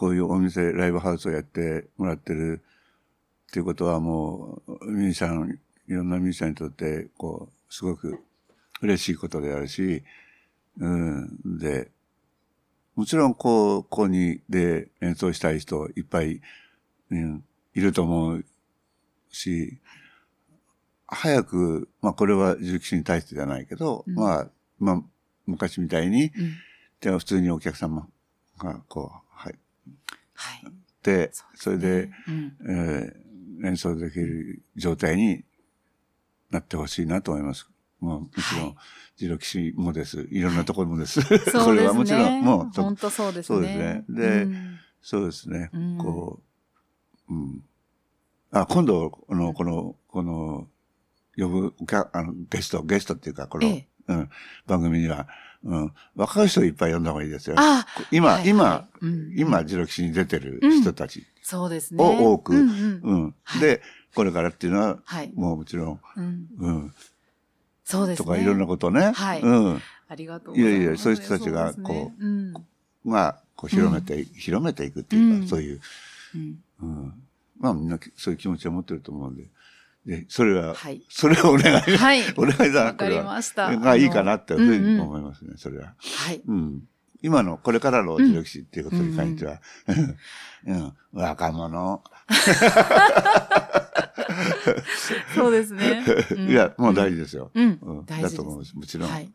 [0.00, 2.62] こういうお店、ライブハウスをやってもらってる
[3.50, 8.18] っていうことはもう、ミュージシャン、いろんなミュージシャンにとって、こう、すごく
[8.80, 10.02] 嬉しいことであるし、
[10.78, 11.90] うん、で、
[12.96, 16.40] もちろん、こう、ここにで演奏したい人いっぱい、
[17.10, 17.44] うん、
[17.74, 18.44] いると思う
[19.30, 19.80] し、
[21.08, 24.14] 早く、まあこれは重機に対してじゃないけど、うん。
[24.14, 24.48] まあ、
[24.78, 25.02] まあ、
[25.44, 26.54] 昔みたいに、うん。
[27.02, 28.08] で普通にお客様
[28.56, 29.29] がこう、
[31.32, 33.30] そそれで、うんえー
[33.62, 35.44] 演奏できる状態に
[36.50, 37.68] なってほしいなと思います。
[38.00, 38.74] もう、もちろんはい、
[39.16, 40.26] ジロ騎士もです。
[40.30, 41.20] いろんなところもです。
[41.22, 41.64] そうですね。
[41.64, 43.56] これはもちろん、もう、そ本当そうですね。
[43.56, 45.70] そうですねでうんそうですね。
[45.72, 46.42] うんこ
[47.28, 47.62] う、うん。
[48.50, 50.68] あ、今度、この、この、この、
[51.36, 51.74] 呼ぶ
[52.12, 54.30] あの、ゲスト、ゲストっていうか、この、ええうん、
[54.66, 55.28] 番組には、
[55.62, 57.56] うん、若い人いっぱい呼んだ方がいいですよ。
[57.58, 59.04] あ今、はい今、はい。
[59.04, 62.02] うん今、ジロ騎士に出てる人たち、そうですね。
[62.02, 62.54] を多く。
[62.54, 63.00] うんうん。
[63.02, 63.60] うん、はい。
[63.60, 63.82] で、
[64.14, 65.32] これからっていうのは、はい。
[65.34, 66.46] もうもちろん、うん。
[66.58, 66.94] うん、
[67.84, 68.24] そうですね。
[68.24, 69.42] とかいろんなことね、はい。
[69.42, 72.54] うん、ありがとういやいやそういう人たちがそううん。
[73.04, 75.48] まあ、こう広めて、広めていくっていうか、うん。
[75.48, 75.80] そういう、
[76.34, 76.58] うん。
[76.80, 77.22] うん。
[77.58, 79.44] まあみんなそういう気持ちを持ってると思うんで。
[80.06, 82.22] で、それは、はいそれをお願い、はい。
[82.36, 83.24] お願いだな、これは。
[83.24, 83.76] ました。
[83.76, 85.94] がいいかなって思いますね、それは。
[85.98, 86.42] はい。
[86.46, 86.82] うん。
[87.22, 89.60] 今の、これからの自力士っていうことに関しては、
[90.66, 92.02] うん、若者。
[95.34, 96.04] そうですね。
[96.30, 97.50] うん いや、もう大事ですよ。
[97.54, 99.30] うんうん大事ですだと思うし、もちろん、はい。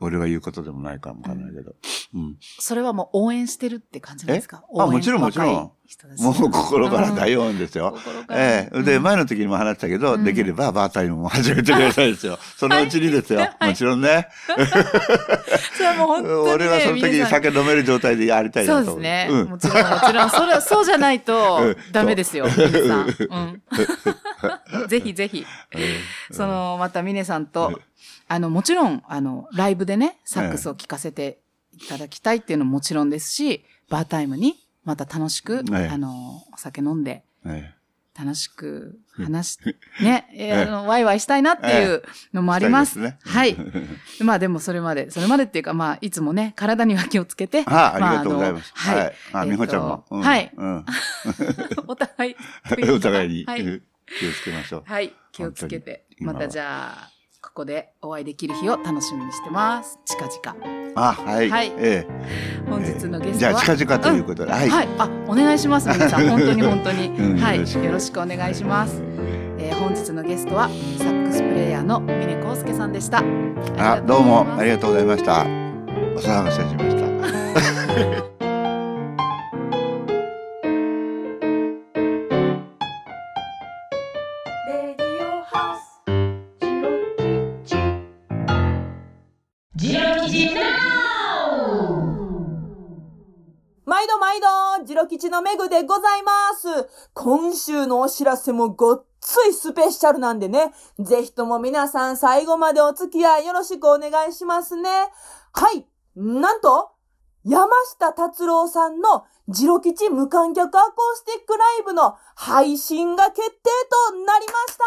[0.00, 1.74] 俺が言うことでもないかもわかんないけど。
[2.14, 2.36] うん。
[2.40, 4.64] それはもう応援してるって感じですか？
[4.76, 4.80] え？
[4.80, 7.96] あもちろんもちろんもう心から大応援ですよ。
[8.30, 12.38] ええで、うん前の時にも話したけど、うんできればバータイムも始めてくださいですよ。
[12.56, 13.40] そのうちにですよ。
[13.40, 14.28] はいもちろんね。
[15.76, 16.52] それはもう本当にね。
[16.52, 19.28] 俺はその時に酒飲める状態でやりたいなと思そうですね。
[19.30, 20.30] うんもちろん、もちろん。
[20.30, 22.46] それ、そうじゃないと うんダメですよ。
[24.88, 25.44] ぜひぜひ。
[25.74, 25.78] う
[26.32, 27.76] んその、また、峰さんうとん、
[28.28, 31.40] あの、もちろん、あの、ライブでね、サックスを聴かせて
[31.72, 37.74] いただきたいっていうのももちろんですし、バータイムに、また楽しく、はいあの、お酒飲んで、え
[38.18, 39.58] 楽しく話し、
[40.02, 42.98] ね、えあの、ワイワイしたいなっていうのもあります。
[42.98, 43.56] ねはい。
[44.20, 47.62] まあでもそれまで、それまでっていうか、まあ、いつもね、体には気をつけて。
[47.66, 48.72] あありまがとうございます。
[48.74, 48.98] はい。
[48.98, 49.12] あ、えっ
[49.44, 50.04] と美穂ちゃんも。
[50.10, 50.52] うんはい。
[50.54, 50.84] うん。
[51.86, 52.36] お互い。
[52.92, 53.82] お互いにはい。
[54.18, 54.82] 気をつけましょう。
[54.86, 55.14] はい。
[55.32, 56.06] 気をつけて。
[56.18, 57.10] またじゃあ、
[57.50, 59.98] ここでお会いできる日を楽しみにしてます。
[60.04, 60.80] 近々。
[60.94, 61.50] あ、はい。
[61.50, 62.06] はいえ
[62.68, 63.52] 本日のえゲストは。
[63.54, 64.52] じゃあ、近々ということで。
[64.52, 64.68] はい。
[64.68, 64.88] はい。
[64.98, 66.28] あ、お願いします、皆さん。
[66.30, 67.08] 本当に本当に。
[67.08, 67.58] うんはい。
[67.58, 69.02] よろしくお願いします。
[69.58, 73.24] えー本日のゲストは、サックスプレイヤーの峰康介さんでした。
[73.78, 75.40] あ、どうもありががとうございました。
[75.40, 75.44] お
[76.20, 78.29] 騒がせしました。
[94.00, 94.46] 毎度毎度、
[94.86, 96.88] ジロ吉のメグでございます。
[97.12, 104.88] 今週のお知らせもごっついスペシャルなんでね、ぜひとも皆さん最後までお付き合いよろしくお願いしますね。
[105.52, 105.86] はい、
[106.16, 106.92] なんと、
[107.44, 113.54] 山下達郎さんのジロ吉無観客アコースティックライブの配信が決定
[114.08, 114.78] となりまし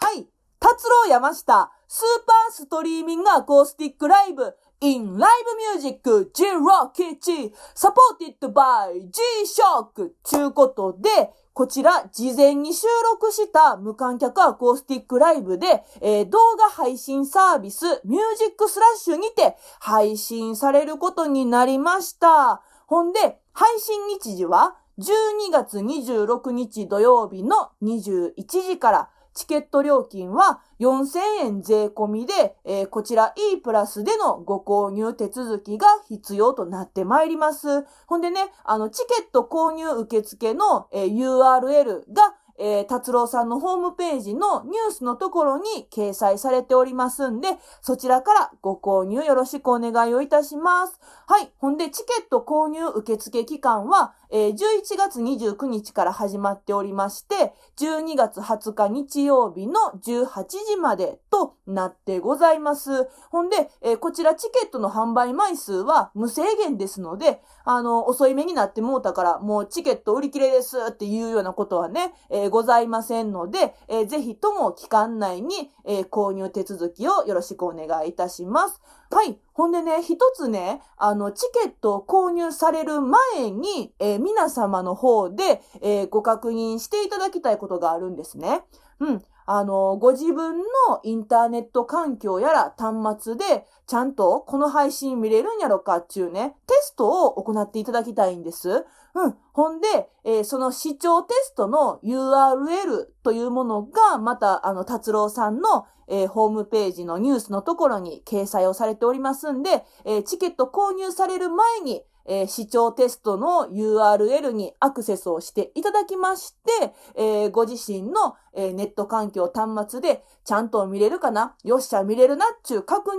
[0.00, 0.26] たはい。
[0.58, 5.28] 達郎山下スーパーストリーミングアコースティックライブ in Live
[5.74, 6.02] Music
[6.34, 22.60] G Rock 1 supported by G-Shock ちゅうことで、こちら事前に収録した無観客アコースティックライブで、えー動画配信サービスミュージックスラッシュにて配信されることになりました。
[22.86, 37.84] ほんで、配信日時は12月26日土曜日の21時から、チケット料金は4000円税込みで、えーこちら E プラスでのご購入手続きが必要となってまいります。
[38.06, 47.48] ほんでね、あの、チケット購入受付の、えー URL が、えー、達郎さんのホームページのニュースのところに掲載されておりますんで、
[47.80, 51.00] そちらからご購入よろしくお願いをいたします。
[51.26, 51.52] はい。
[51.58, 54.56] ほんで、チケット購入受付期間は、えー、11
[54.96, 63.08] 月29日から始まっておりまして、12月20日日曜日の18時までとなってございます。
[63.28, 78.80] ほんで、え、こちらチケットの販売枚数は無制限ですので、あの、遅い目になってもうたから、もうチケット売り切れですっていうようなことはね、え、ございませんので、えー、ぜひとも期間内に、え、購入手続きをよろしくお願いいたします。
[79.12, 79.38] はい。
[79.52, 88.62] ほんでね、一つね、あの、チケットを購入される前に、えー、皆様の方で、えー、ご確認していただきたいことがあるんですね。
[89.00, 89.22] うん。
[89.44, 90.64] あの、ご自分の
[91.02, 98.86] インターネット環境やら端末で、ちゃんとこの配信見れるんやろかっていうね、テストを行っていただきたいんです。
[99.14, 99.36] うん。
[99.52, 121.56] ほんで、えー、その視聴テストの URL というものが、また、あの、達郎さんの、えー、ホームページのニュースのところに掲載をされておりますんで、えー、チケット購入される前に、えー、視聴テストの URL にアクセスをしていただきまして、えー、ご自身の、えー、ネット環境端末でちゃんと見れるかな？
[121.64, 123.18] よっしゃ見れるなっちゅう確認が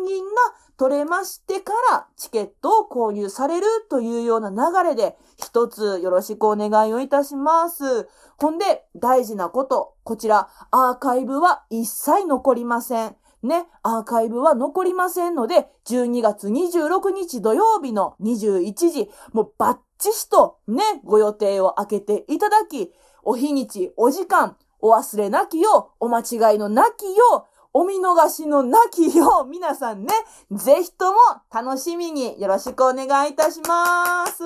[0.77, 8.07] 取れましてからチケットを購入されるというような流れで一つよろしくお願いをいたします。
[8.38, 13.15] ほんで大事なこと、こちらアーカイブは一切残りません。
[13.43, 30.13] ね、アーカイブは残りませんので、12月26日土曜日の21時、もうバッチシとね、ご予定を開けていただき、お日にち、お時間、お忘れなきよう、お間違いのなきよう、お見逃しのなきよう、皆さんね、
[30.51, 31.19] ぜひとも
[31.51, 34.43] 楽しみによろしくお願いいたします。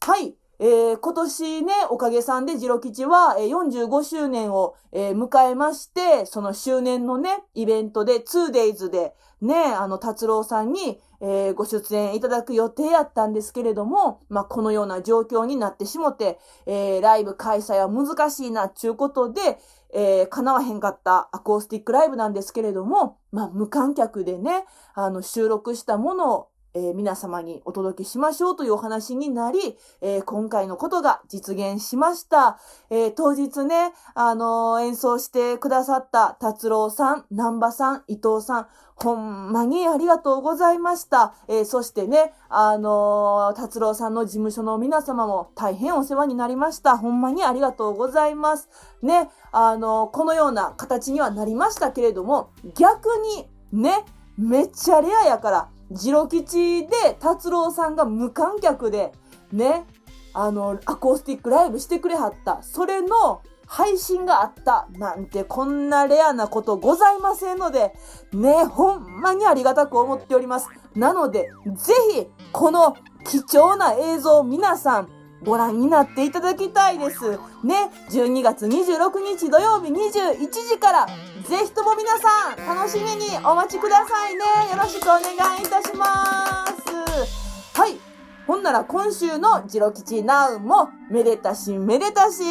[0.00, 0.36] はい。
[0.60, 19.58] えー、今年ね、おかげさんでジロ吉は、えー、45周年を、えー、迎えまして、その周年のね、イベントで 2days でね、あの、達郎さんに、えー、ご出演いただく予定やったんですけれども、まあ、このような状況になってしもて、えー、ライブ開催は難しいな、ちゅうことで、
[19.94, 26.48] えー、叶わへんかったアコースティックライブなんですけれども、まあ、無観客でね、あの、収録したものを、
[26.78, 32.60] えー、皆様にお届けしましょうというお話になり、えー、今回のことが実現しました。
[32.88, 41.34] えー、当日ね、あの演奏してくださった達郎さん、南波さん、伊藤さん、ほんまにありがとうございました。
[41.48, 46.96] えそしてね、あの達郎さんの事務所の皆様も大変お世話になりました。
[46.96, 48.68] ほんまにありがとうございます。
[49.02, 54.04] ね、あのこのような形にはなりましたけれども、逆に、ね、
[54.36, 59.12] めっちゃレアやから、ジロ吉で達郎さんが無観客で、
[59.52, 59.86] ね、
[60.34, 62.62] あの、アコースティックライブしてくれはった。
[62.62, 67.92] それの配信があったなんてこんなレアなことございませんので、
[68.32, 70.68] ね、ほんまにありがたく思っております。
[70.94, 75.08] なので、ぜひ、この貴重な映像を皆さん、
[75.44, 77.32] ご覧になっていただきたいです。
[77.62, 81.06] ね、12月26日土曜日21時から、
[81.48, 84.40] ぜひとも皆さん、楽しみにお待ちくださいね。
[84.70, 85.22] よろしくお願
[85.58, 87.80] いいたします。
[87.80, 87.98] はい。
[88.46, 92.42] ほんなら今週のジロ吉ナウも、めでたしめでたし。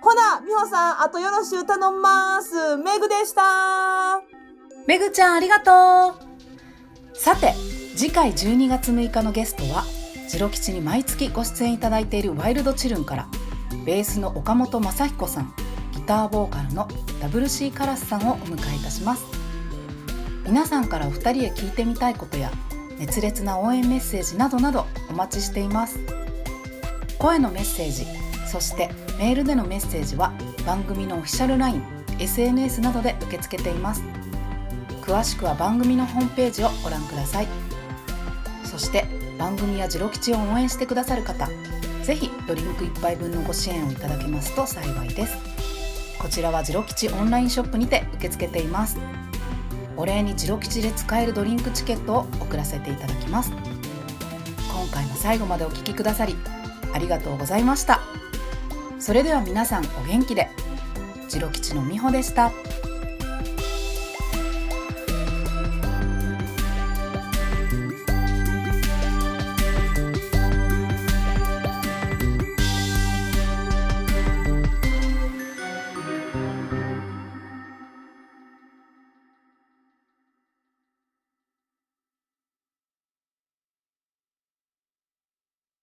[0.00, 2.78] ほな、みほさん、あとよろしゅう頼んます。
[2.78, 4.22] めぐでした。
[4.86, 6.14] めぐちゃんありがと
[7.12, 7.18] う。
[7.18, 7.52] さて、
[7.94, 9.84] 次回12月6日のゲストは、
[10.30, 13.28] ジロ吉に毎月ご出演いただいているワイルドチルンから
[13.84, 15.54] ベースの岡本雅彦さん
[16.04, 16.86] ターボーカルの
[17.20, 19.24] WC カラスさんをお迎えいたします。
[20.46, 22.50] 皆さんからお二人へ聞いてみたいことや
[22.98, 25.98] 熱烈な応援メッセージなどなどお待ちしています。
[27.18, 28.06] 声のメッセージ
[28.46, 30.32] そしてメールでのメッセージは
[30.66, 31.82] 番組のオフィシャル LINE、
[32.18, 34.02] SNS などで受け付けています。
[35.02, 37.74] 詳しくは番組のホームページをご覧ください。
[38.64, 39.04] そして
[39.38, 41.48] 番組やジロ吉を応援してくださる方
[42.02, 45.53] ぜひドリンク1杯分のご支援をいただけますと幸いです。
[46.24, 48.96] こちらはジロ吉オンラインショップにて受け付けています。
[49.94, 53.52] お礼にジロ吉で使えるドリンクチケットを送らせていただきます。
[53.52, 56.34] 今回も最後までお聴きくださり
[56.94, 58.00] ありがとうございました。
[58.98, 60.48] それでは皆さんお元気で。
[61.28, 62.52] ジロ吉のみほでした。